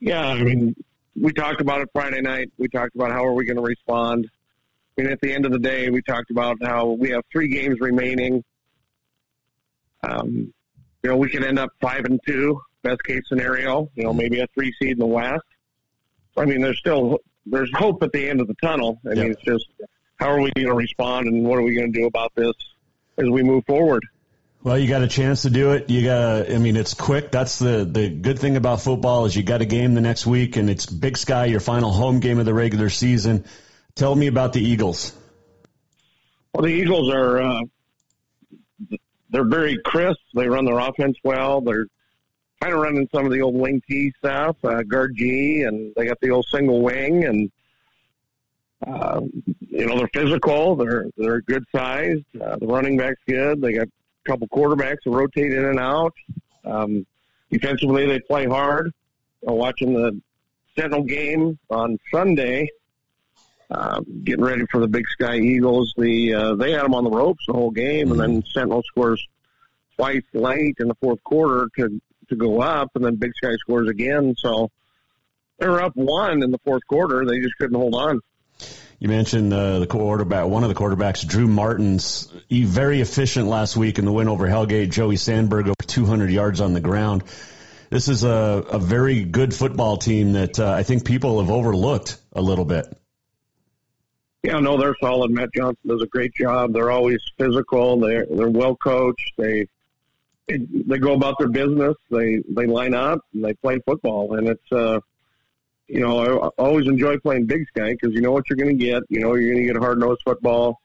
[0.00, 0.74] yeah, I mean,
[1.20, 2.52] we talked about it Friday night.
[2.58, 4.28] We talked about how are we going to respond.
[4.96, 7.48] I mean, at the end of the day, we talked about how we have three
[7.48, 8.44] games remaining.
[10.04, 10.52] Um,
[11.02, 13.90] you know, we could end up five and two, best case scenario.
[13.94, 15.44] You know, maybe a three seed in the West.
[16.36, 19.00] I mean, there's still there's hope at the end of the tunnel.
[19.06, 19.66] I mean, it's just
[20.16, 22.54] how are we going to respond and what are we going to do about this
[23.18, 24.04] as we move forward.
[24.62, 25.90] Well, you got a chance to do it.
[25.90, 26.50] You got.
[26.50, 27.30] I mean, it's quick.
[27.30, 30.56] That's the the good thing about football is you got a game the next week,
[30.56, 33.44] and it's Big Sky, your final home game of the regular season.
[33.94, 35.14] Tell me about the Eagles.
[36.54, 37.60] Well, the Eagles are uh,
[39.34, 40.20] they're very crisp.
[40.34, 41.60] They run their offense well.
[41.60, 41.86] They're
[42.60, 46.06] kind of running some of the old wing T stuff, uh, guard G, and they
[46.06, 47.50] got the old single wing, and
[48.86, 49.20] uh,
[49.60, 50.76] you know they're physical.
[50.76, 52.24] They're they're good sized.
[52.40, 53.60] Uh, the running back's good.
[53.60, 53.90] They got a
[54.24, 56.14] couple quarterbacks that rotate in and out.
[56.64, 57.04] Um,
[57.50, 58.92] defensively, they play hard.
[59.46, 60.18] Uh, watching the
[60.76, 62.68] Sentinel game on Sunday,
[63.70, 65.92] uh, getting ready for the Big Sky Eagles.
[65.96, 69.26] The uh, they had them on the ropes the whole game, and then Sentinel scores
[69.96, 73.88] twice late in the fourth quarter to to go up, and then Big Sky scores
[73.88, 74.34] again.
[74.36, 74.70] So
[75.58, 77.24] they were up one in the fourth quarter.
[77.26, 78.20] They just couldn't hold on.
[79.00, 83.76] You mentioned uh, the quarterback, one of the quarterbacks, Drew Martins, he very efficient last
[83.76, 84.90] week in the win over Hellgate.
[84.90, 87.24] Joey Sandberg over 200 yards on the ground.
[87.90, 92.16] This is a, a very good football team that uh, I think people have overlooked
[92.32, 92.86] a little bit.
[94.44, 95.30] Yeah, no, they're solid.
[95.30, 96.74] Matt Johnson does a great job.
[96.74, 97.98] They're always physical.
[97.98, 99.32] They're they're well coached.
[99.38, 99.66] They
[100.46, 101.94] they go about their business.
[102.10, 105.00] They they line up and they play football, and it's uh,
[105.88, 108.84] you know I always enjoy playing Big Sky because you know what you're going to
[108.84, 109.02] get.
[109.08, 110.78] You know you're going to get hard nosed football,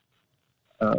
[0.79, 0.95] uh,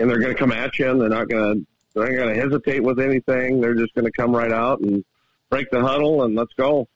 [0.00, 2.34] and they're going to come at you, and they're not going to they're not going
[2.34, 3.60] to hesitate with anything.
[3.60, 5.04] They're just going to come right out and
[5.48, 6.88] break the huddle and let's go.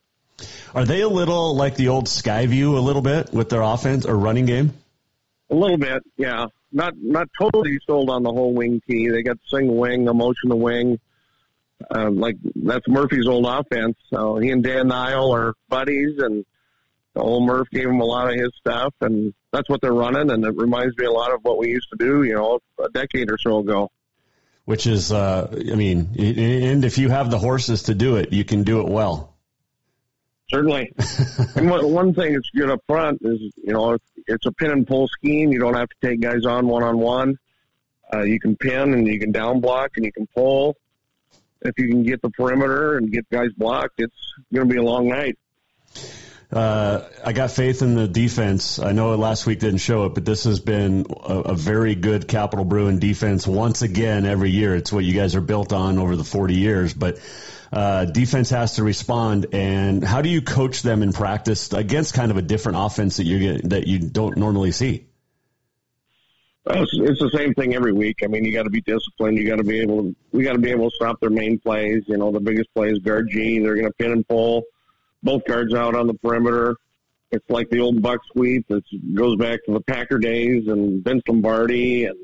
[0.75, 4.17] Are they a little like the old Skyview a little bit with their offense or
[4.17, 4.73] running game?
[5.51, 6.47] A little bit, yeah.
[6.73, 9.09] Not not totally sold on the whole wing T.
[9.09, 10.99] They got single wing, the motion the wing.
[11.95, 13.97] uh, like that's Murphy's old offense.
[14.13, 16.45] So he and Dan Nile are buddies, and
[17.17, 20.31] old Murph gave him a lot of his stuff, and that's what they're running.
[20.31, 22.89] And it reminds me a lot of what we used to do, you know, a
[22.89, 23.91] decade or so ago.
[24.65, 28.45] Which is, uh, I mean, and if you have the horses to do it, you
[28.45, 29.34] can do it well.
[30.49, 30.93] Certainly.
[31.57, 34.87] and one, one thing that's good up front is, you know, it's a pin and
[34.87, 35.53] pull scheme.
[35.53, 37.39] You don't have to take guys on one on one.
[38.13, 40.77] You can pin and you can down block and you can pull
[41.65, 44.83] if you can get the perimeter and get guys blocked, it's going to be a
[44.83, 45.39] long night.
[46.53, 48.79] Uh, I got faith in the defense.
[48.79, 52.29] I know last week didn't show it, but this has been a, a, very good
[52.29, 54.77] Capital Bruin defense once again every year.
[54.77, 57.19] It's what you guys are built on over the 40 years, but
[57.75, 59.47] uh, defense has to respond.
[59.53, 63.25] And how do you coach them in practice against kind of a different offense that
[63.25, 65.09] you get that you don't normally see?
[66.67, 68.21] It's, it's the same thing every week.
[68.23, 69.37] I mean, you got to be disciplined.
[69.37, 70.03] You got to be able.
[70.03, 72.05] To, we got to be able to stop their main plays.
[72.07, 73.59] You know, the biggest plays, guard G.
[73.59, 74.63] They're going to pin and pull
[75.25, 76.77] both guards out on the perimeter.
[77.33, 78.67] It's like the old buck sweep.
[78.69, 82.19] It goes back to the Packer days and Vince Lombardi, and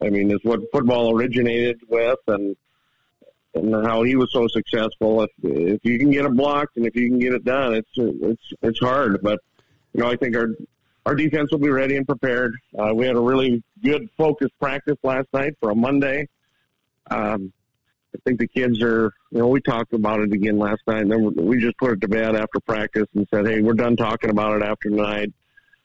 [0.00, 2.56] I mean, it's what football originated with, and
[3.56, 5.22] and how he was so successful.
[5.22, 7.90] If if you can get it blocked and if you can get it done, it's
[7.96, 9.22] it's it's hard.
[9.22, 9.40] But
[9.92, 10.48] you know, I think our
[11.06, 12.54] our defense will be ready and prepared.
[12.76, 16.28] Uh, we had a really good focused practice last night for a Monday.
[17.10, 17.52] Um,
[18.14, 21.12] I think the kids are, you know, we talked about it again last night, and
[21.12, 24.30] then we just put it to bed after practice and said, hey, we're done talking
[24.30, 25.32] about it after tonight.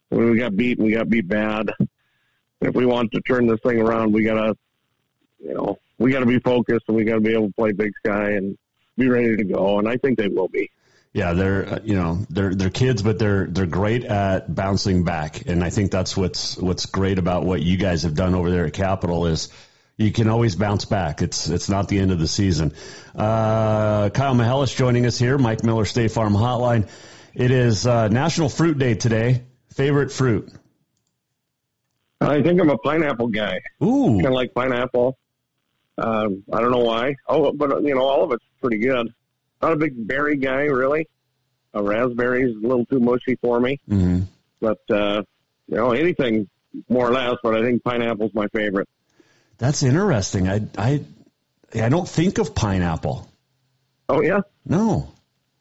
[0.09, 1.72] When we got beat, and we got beat bad.
[2.61, 4.57] If we want to turn this thing around, we got to,
[5.39, 7.72] you know, we got to be focused and we got to be able to play
[7.72, 8.58] Big Sky and
[8.97, 9.80] be ready to go.
[9.80, 10.70] And I think they will be
[11.14, 15.45] yeah, they're uh, you know they're they're kids, but they're they're great at bouncing back,
[15.45, 18.66] and I think that's what's what's great about what you guys have done over there
[18.66, 19.49] at Capital is
[19.97, 21.22] you can always bounce back.
[21.22, 22.74] It's it's not the end of the season.
[23.14, 26.88] Uh, Kyle Mihelish joining us here, Mike Miller State Farm Hotline.
[27.34, 29.43] It is uh, National Fruit Day today.
[29.74, 30.49] Favorite fruit?
[32.22, 33.60] I think I'm a pineapple guy.
[33.84, 35.18] Ooh, kind of like pineapple.
[36.02, 37.16] Um, I don't know why.
[37.28, 39.14] Oh, but you know, all of it's pretty good.
[39.62, 41.08] Not a big berry guy, really.
[41.74, 43.80] A raspberry's a little too mushy for me.
[43.89, 44.22] Mm-hmm.
[44.60, 45.24] But, uh,
[45.68, 46.49] you know, anything
[46.89, 48.89] more or less, but I think pineapple's my favorite.
[49.58, 50.49] That's interesting.
[50.49, 51.06] I, I,
[51.76, 53.28] I don't think of pineapple.
[54.10, 54.41] Oh, yeah?
[54.66, 55.12] No.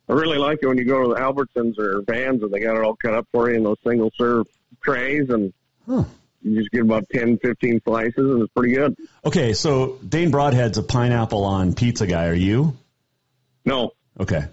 [0.08, 2.76] I really like it when you go to the Albertsons or Vans and they got
[2.76, 4.46] it all cut up for you in those single serve
[4.82, 5.52] trays and
[5.86, 6.04] huh.
[6.42, 8.96] You just get about 10, 15 slices and it's pretty good.
[9.24, 12.26] Okay, so Dane Broadhead's a pineapple on pizza guy.
[12.26, 12.76] Are you?
[13.64, 13.90] No.
[14.18, 14.44] Okay.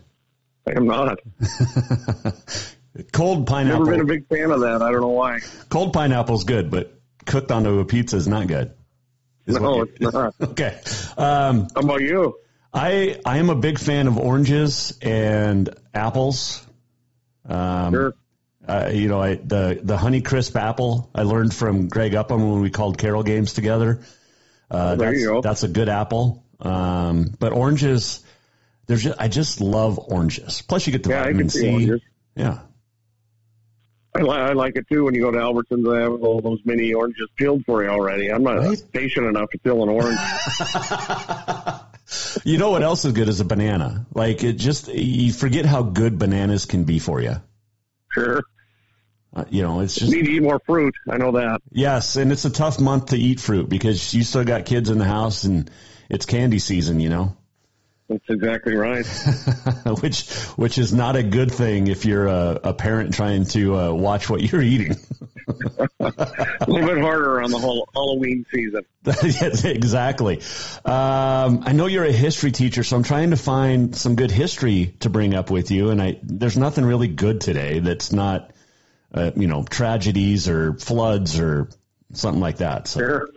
[0.67, 1.19] I am not.
[3.11, 3.85] Cold pineapple.
[3.85, 4.81] Never been a big fan of that.
[4.81, 5.39] I don't know why.
[5.69, 8.73] Cold pineapple's good, but cooked onto a pizza is not good.
[9.45, 10.33] Is no, it's not.
[10.41, 10.79] okay.
[11.17, 12.37] Um, How about you?
[12.73, 16.65] I I am a big fan of oranges and apples.
[17.45, 18.13] Um, sure.
[18.67, 22.61] Uh, you know, I, the the Honey Crisp apple I learned from Greg Upham when
[22.61, 24.01] we called Carroll games together.
[24.69, 25.41] Uh, there that's, you go.
[25.41, 26.43] That's a good apple.
[26.59, 28.23] Um, but oranges,
[28.87, 30.61] there's just, I just love oranges.
[30.61, 31.69] Plus, you get the yeah, vitamin C.
[31.69, 32.01] Oranges.
[32.35, 32.59] Yeah.
[34.15, 35.89] I, li- I like it too when you go to Albertsons.
[35.89, 38.29] They have all those mini oranges peeled for you already.
[38.29, 38.83] I'm not right?
[38.91, 40.19] patient enough to peel an orange.
[42.43, 44.05] you know what else is good is a banana.
[44.13, 47.35] Like it just you forget how good bananas can be for you.
[48.11, 48.41] Sure.
[49.37, 50.95] Uh, you know, it's just need to eat more fruit.
[51.07, 51.61] I know that.
[51.71, 54.97] Yes, and it's a tough month to eat fruit because you still got kids in
[54.97, 55.69] the house and
[56.09, 56.99] it's candy season.
[56.99, 57.37] You know.
[58.09, 59.05] That's exactly right.
[60.01, 63.91] which which is not a good thing if you're a, a parent trying to uh,
[63.91, 64.95] watch what you're eating.
[65.99, 68.85] a little bit harder on the whole Halloween season.
[69.05, 70.37] yes, exactly.
[70.83, 74.95] Um, I know you're a history teacher, so I'm trying to find some good history
[75.01, 78.51] to bring up with you, and I there's nothing really good today that's not
[79.13, 81.69] uh, you know tragedies or floods or
[82.13, 82.87] something like that.
[82.87, 83.29] So sure.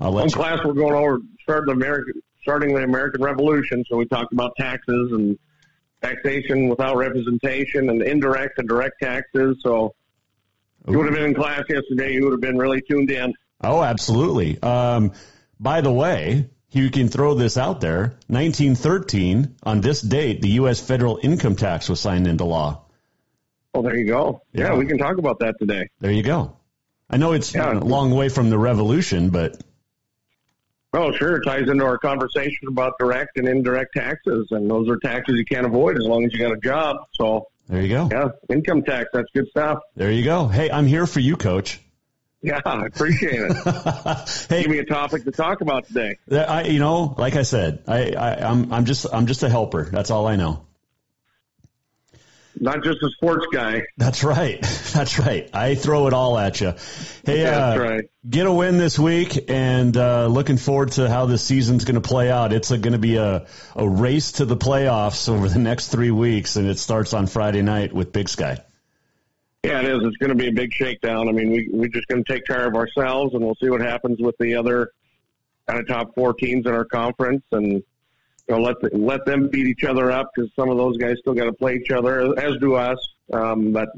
[0.00, 3.84] I'll let One you- class we're going over start the American starting the American Revolution.
[3.88, 5.38] So we talked about taxes and
[6.02, 9.58] taxation without representation and indirect and direct taxes.
[9.62, 9.94] So
[10.88, 12.14] you would have been in class yesterday.
[12.14, 13.34] You would have been really tuned in.
[13.62, 14.60] Oh, absolutely.
[14.62, 15.12] Um,
[15.58, 18.14] by the way, you can throw this out there.
[18.28, 20.80] 1913, on this date, the U.S.
[20.80, 22.86] federal income tax was signed into law.
[23.74, 24.42] Oh, there you go.
[24.52, 24.74] Yeah, Yeah.
[24.76, 25.88] we can talk about that today.
[26.00, 26.56] There you go.
[27.08, 27.72] I know it's Yeah.
[27.72, 29.60] a long way from the revolution, but
[30.92, 31.36] Oh, sure.
[31.36, 35.44] It ties into our conversation about direct and indirect taxes, and those are taxes you
[35.44, 36.96] can't avoid as long as you got a job.
[37.14, 38.08] So, there you go.
[38.10, 39.78] yeah, income tax, that's good stuff.
[39.94, 40.48] There you go.
[40.48, 41.80] Hey, I'm here for you, coach.
[42.42, 43.56] Yeah, I appreciate it.
[44.48, 46.16] hey, Give me a topic to talk about today.
[46.32, 49.84] I, you know, like I said, I, I, I'm, I'm just, I'm just a helper.
[49.84, 50.64] That's all I know.
[52.58, 53.82] Not just a sports guy.
[53.96, 54.60] That's right.
[54.92, 55.48] That's right.
[55.54, 56.74] I throw it all at you.
[57.24, 58.10] Hey, That's uh, right.
[58.28, 62.00] get a win this week, and uh, looking forward to how this season's going to
[62.00, 62.52] play out.
[62.52, 63.46] It's going to be a,
[63.76, 67.62] a race to the playoffs over the next three weeks, and it starts on Friday
[67.62, 68.58] night with Big Sky.
[69.62, 69.98] Yeah, it is.
[70.02, 71.28] It's going to be a big shakedown.
[71.28, 73.82] I mean, we we're just going to take care of ourselves, and we'll see what
[73.82, 74.90] happens with the other
[75.68, 77.82] kind of top four teams in our conference, and
[78.50, 81.34] know, let the, let them beat each other up because some of those guys still
[81.34, 82.98] got to play each other, as do us.
[83.32, 83.88] Um, but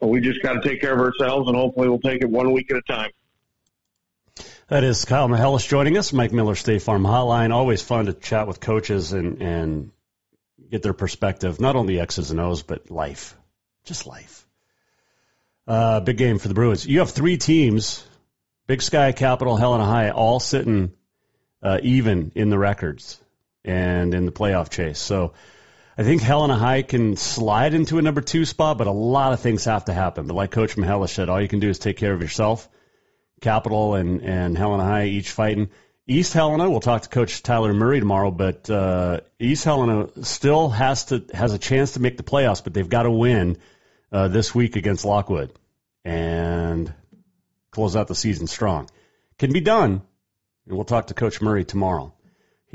[0.00, 2.70] we just got to take care of ourselves, and hopefully, we'll take it one week
[2.70, 3.10] at a time.
[4.68, 7.52] That is Kyle Mihelish joining us, Mike Miller State Farm Hotline.
[7.52, 9.90] Always fun to chat with coaches and and
[10.70, 13.36] get their perspective, not only X's and O's, but life,
[13.84, 14.46] just life.
[15.66, 16.86] Uh, big game for the Bruins.
[16.86, 18.04] You have three teams,
[18.66, 20.92] Big Sky, Capital, Helena High, all sitting
[21.62, 23.20] uh, even in the records
[23.66, 24.98] and in the playoff chase.
[24.98, 25.34] So
[25.98, 29.40] I think Helena High can slide into a number two spot, but a lot of
[29.40, 30.26] things have to happen.
[30.26, 32.68] But like Coach Mihelish said, all you can do is take care of yourself.
[33.40, 35.70] Capital and, and Helena High each fighting.
[36.06, 41.06] East Helena, we'll talk to Coach Tyler Murray tomorrow, but uh, East Helena still has
[41.06, 43.58] to has a chance to make the playoffs, but they've got to win
[44.12, 45.52] uh, this week against Lockwood
[46.04, 46.94] and
[47.72, 48.88] close out the season strong.
[49.38, 50.02] Can be done,
[50.66, 52.14] and we'll talk to Coach Murray tomorrow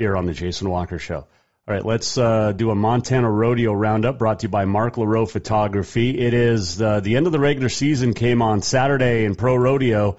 [0.02, 1.18] here on the Jason Walker Show.
[1.18, 1.26] All
[1.68, 6.18] right, let's uh, do a Montana Rodeo Roundup brought to you by Mark LaRoe Photography.
[6.18, 10.16] It is uh, the end of the regular season came on Saturday in Pro Rodeo.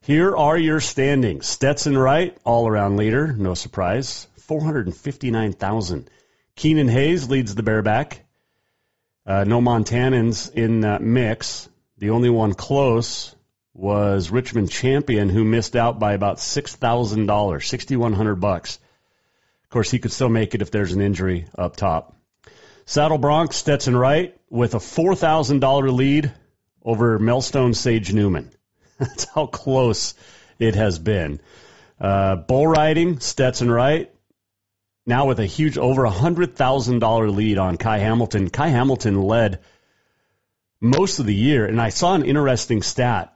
[0.00, 1.46] Here are your standings.
[1.46, 6.08] Stetson Wright, all around leader, no surprise, 459,000.
[6.56, 8.24] Keenan Hayes leads the bareback.
[9.26, 11.68] Uh, no Montanans in that mix.
[11.98, 13.36] The only one close
[13.74, 18.78] was Richmond Champion, who missed out by about six thousand dollars, sixty one hundred bucks.
[19.68, 22.16] Of course, he could still make it if there's an injury up top.
[22.86, 26.32] Saddle Broncs, Stetson Wright with a four thousand dollar lead
[26.82, 28.50] over Melstone Sage Newman.
[28.98, 30.14] That's how close
[30.58, 31.40] it has been.
[32.00, 34.10] Uh, bull riding, Stetson Wright
[35.04, 38.48] now with a huge over a hundred thousand dollar lead on Ky Hamilton.
[38.48, 39.58] Ky Hamilton led
[40.80, 43.34] most of the year, and I saw an interesting stat.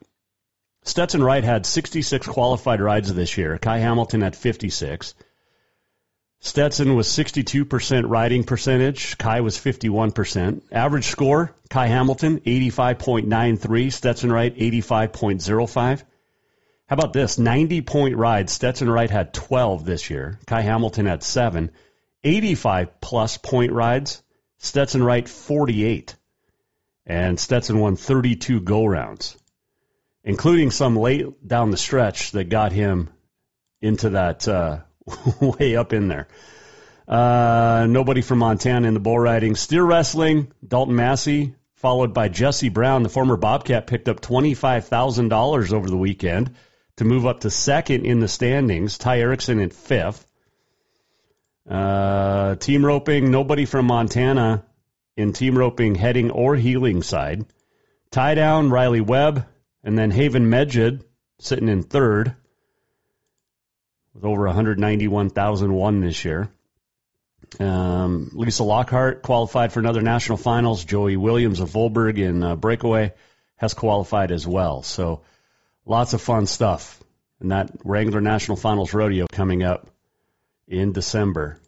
[0.85, 3.59] Stetson Wright had 66 qualified rides this year.
[3.59, 5.15] Ky Hamilton had 56.
[6.45, 9.17] Stetson was 62% riding percentage.
[9.17, 10.63] Ky was 51%.
[10.73, 13.93] Average score, Ky Hamilton, 85.93.
[13.93, 16.03] Stetson Wright, 85.05.
[16.89, 17.39] How about this?
[17.39, 18.51] 90 point ride.
[18.51, 20.41] Stetson Wright had 12 this year.
[20.49, 21.71] Ky Hamilton had 7.
[22.25, 24.21] 85 plus point rides.
[24.59, 26.17] Stetson Wright, 48.
[27.07, 29.37] And Stetson won 32 go rounds,
[30.25, 33.11] including some late down the stretch that got him
[33.81, 34.81] into that uh,
[35.41, 36.29] way up in there.
[37.07, 39.55] Uh, nobody from Montana in the bull riding.
[39.55, 45.89] Steer wrestling, Dalton Massey, followed by Jesse Brown, the former Bobcat, picked up $25,000 over
[45.89, 46.55] the weekend
[46.97, 48.99] to move up to second in the standings.
[48.99, 50.27] Ty Erickson in fifth.
[51.69, 54.65] Uh, team roping, nobody from Montana
[55.17, 57.45] in team roping heading or heeling side.
[58.11, 59.47] Tie down Riley Webb,
[59.83, 61.03] and then Haven Meged
[61.39, 62.37] sitting in third
[64.15, 66.51] with over 191,001 this year.
[67.61, 70.85] Um, Lisa Lockhart qualified for another national finals.
[70.85, 73.13] Joey Williams of Volborg in uh, breakaway
[73.57, 74.83] has qualified as well.
[74.83, 75.23] So
[75.85, 77.03] lots of fun stuff.
[77.41, 79.91] And that Wrangler National Finals Rodeo coming up
[80.69, 81.59] in December.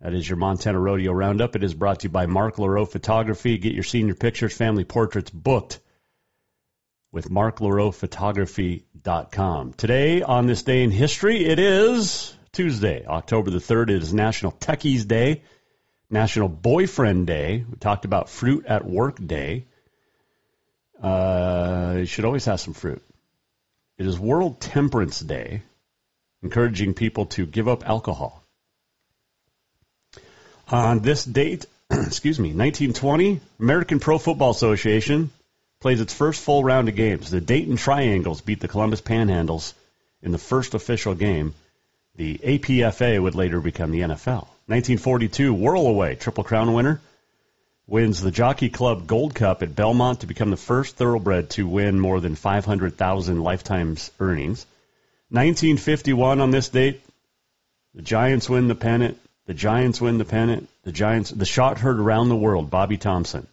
[0.00, 1.56] That is your Montana Rodeo Roundup.
[1.56, 3.56] It is brought to you by Mark LaRoe Photography.
[3.56, 5.80] Get your senior pictures, family portraits booked
[7.12, 9.72] with marklarowphotography.com.
[9.74, 13.90] Today, on this day in history, it is Tuesday, October the 3rd.
[13.90, 15.42] It is National Techies Day,
[16.10, 17.64] National Boyfriend Day.
[17.68, 19.66] We talked about Fruit at Work Day.
[21.02, 23.02] Uh, you should always have some fruit.
[23.98, 25.62] It is World Temperance Day,
[26.42, 28.42] encouraging people to give up alcohol.
[30.68, 35.30] On this date, excuse me, 1920, American Pro Football Association
[35.80, 37.30] plays its first full round of games.
[37.30, 39.74] The Dayton Triangles beat the Columbus Panhandles
[40.22, 41.54] in the first official game.
[42.16, 44.48] The APFA would later become the NFL.
[44.68, 47.00] 1942, Whirlaway, Triple Crown winner,
[47.86, 52.00] wins the Jockey Club Gold Cup at Belmont to become the first thoroughbred to win
[52.00, 54.66] more than 500,000 lifetimes earnings.
[55.30, 57.00] 1951 on this date,
[57.94, 59.18] the Giants win the pennant.
[59.46, 60.68] The Giants win the pennant.
[60.82, 63.46] The Giants, the shot heard around the world, Bobby Thomson.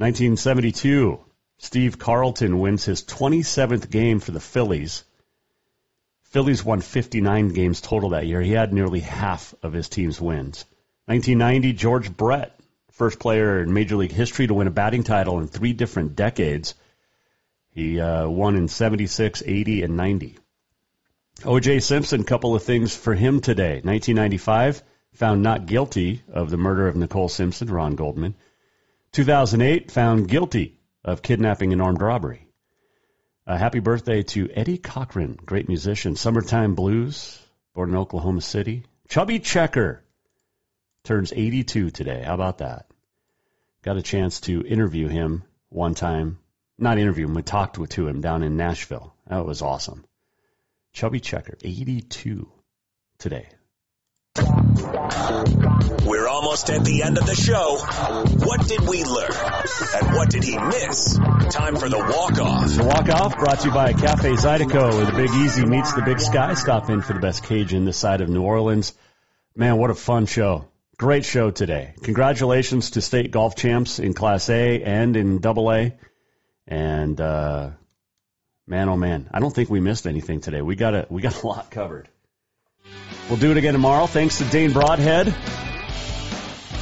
[0.00, 1.20] 1972,
[1.58, 5.04] Steve Carlton wins his 27th game for the Phillies.
[6.22, 8.40] Phillies won 59 games total that year.
[8.40, 10.64] He had nearly half of his team's wins.
[11.04, 12.58] 1990, George Brett,
[12.92, 16.74] first player in Major League history to win a batting title in three different decades.
[17.72, 20.38] He uh, won in 76, 80, and 90.
[21.44, 21.80] O.J.
[21.80, 23.82] Simpson, couple of things for him today.
[23.84, 24.82] 1995,
[25.12, 28.34] found not guilty of the murder of Nicole Simpson, Ron Goldman.
[29.12, 32.46] 2008, found guilty of kidnapping and armed robbery.
[33.46, 36.14] A happy birthday to Eddie Cochran, great musician.
[36.14, 37.40] Summertime Blues,
[37.74, 38.84] born in Oklahoma City.
[39.08, 40.04] Chubby Checker
[41.02, 42.22] turns 82 today.
[42.24, 42.86] How about that?
[43.82, 46.38] Got a chance to interview him one time.
[46.78, 49.14] Not interview him, but talked to him down in Nashville.
[49.26, 50.04] That was awesome.
[50.92, 52.50] Chubby Checker, 82
[53.18, 53.48] today.
[56.06, 57.78] We're almost at the end of the show.
[58.46, 59.30] What did we learn?
[59.94, 61.16] And what did he miss?
[61.50, 62.74] Time for the walk-off.
[62.74, 66.20] The walk-off brought to you by Cafe Zydeco, where the Big Easy meets the Big
[66.20, 66.54] Sky.
[66.54, 68.94] Stop in for the best Cajun this side of New Orleans.
[69.54, 70.66] Man, what a fun show.
[70.96, 71.94] Great show today.
[72.02, 75.94] Congratulations to state golf champs in Class A and in Double A.
[76.66, 77.70] And uh,
[78.66, 80.62] man, oh man, I don't think we missed anything today.
[80.62, 82.08] We got a we got a lot covered.
[83.30, 84.06] We'll do it again tomorrow.
[84.06, 85.32] Thanks to Dane Broadhead,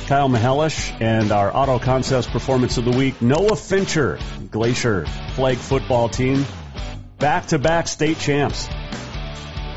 [0.07, 4.19] Kyle Mihelish, and our Auto Concepts Performance of the Week, Noah Fincher,
[4.51, 6.47] Glacier Flag Football Team,
[7.19, 8.67] back-to-back state champs.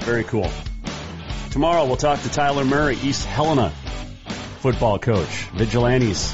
[0.03, 0.49] Very cool.
[1.49, 3.74] Tomorrow we'll talk to Tyler Murray, East Helena
[4.61, 6.34] football coach, Vigilantes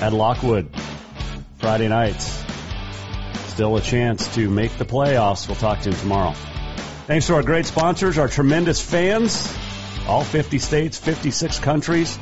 [0.00, 0.70] at Lockwood,
[1.58, 2.42] Friday nights.
[3.48, 5.46] Still a chance to make the playoffs.
[5.46, 6.32] We'll talk to him tomorrow.
[7.06, 9.54] Thanks to our great sponsors, our tremendous fans,
[10.06, 12.18] all 50 states, 56 countries,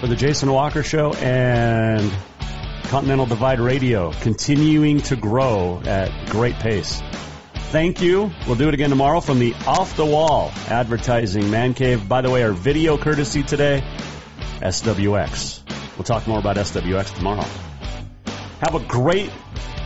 [0.00, 2.10] for the Jason Walker Show and
[2.84, 7.02] Continental Divide Radio, continuing to grow at great pace.
[7.70, 8.32] Thank you.
[8.46, 12.08] We'll do it again tomorrow from the Off the Wall Advertising Man Cave.
[12.08, 13.84] By the way, our video courtesy today,
[14.60, 15.60] SWX.
[15.96, 17.46] We'll talk more about SWX tomorrow.
[18.60, 19.30] Have a great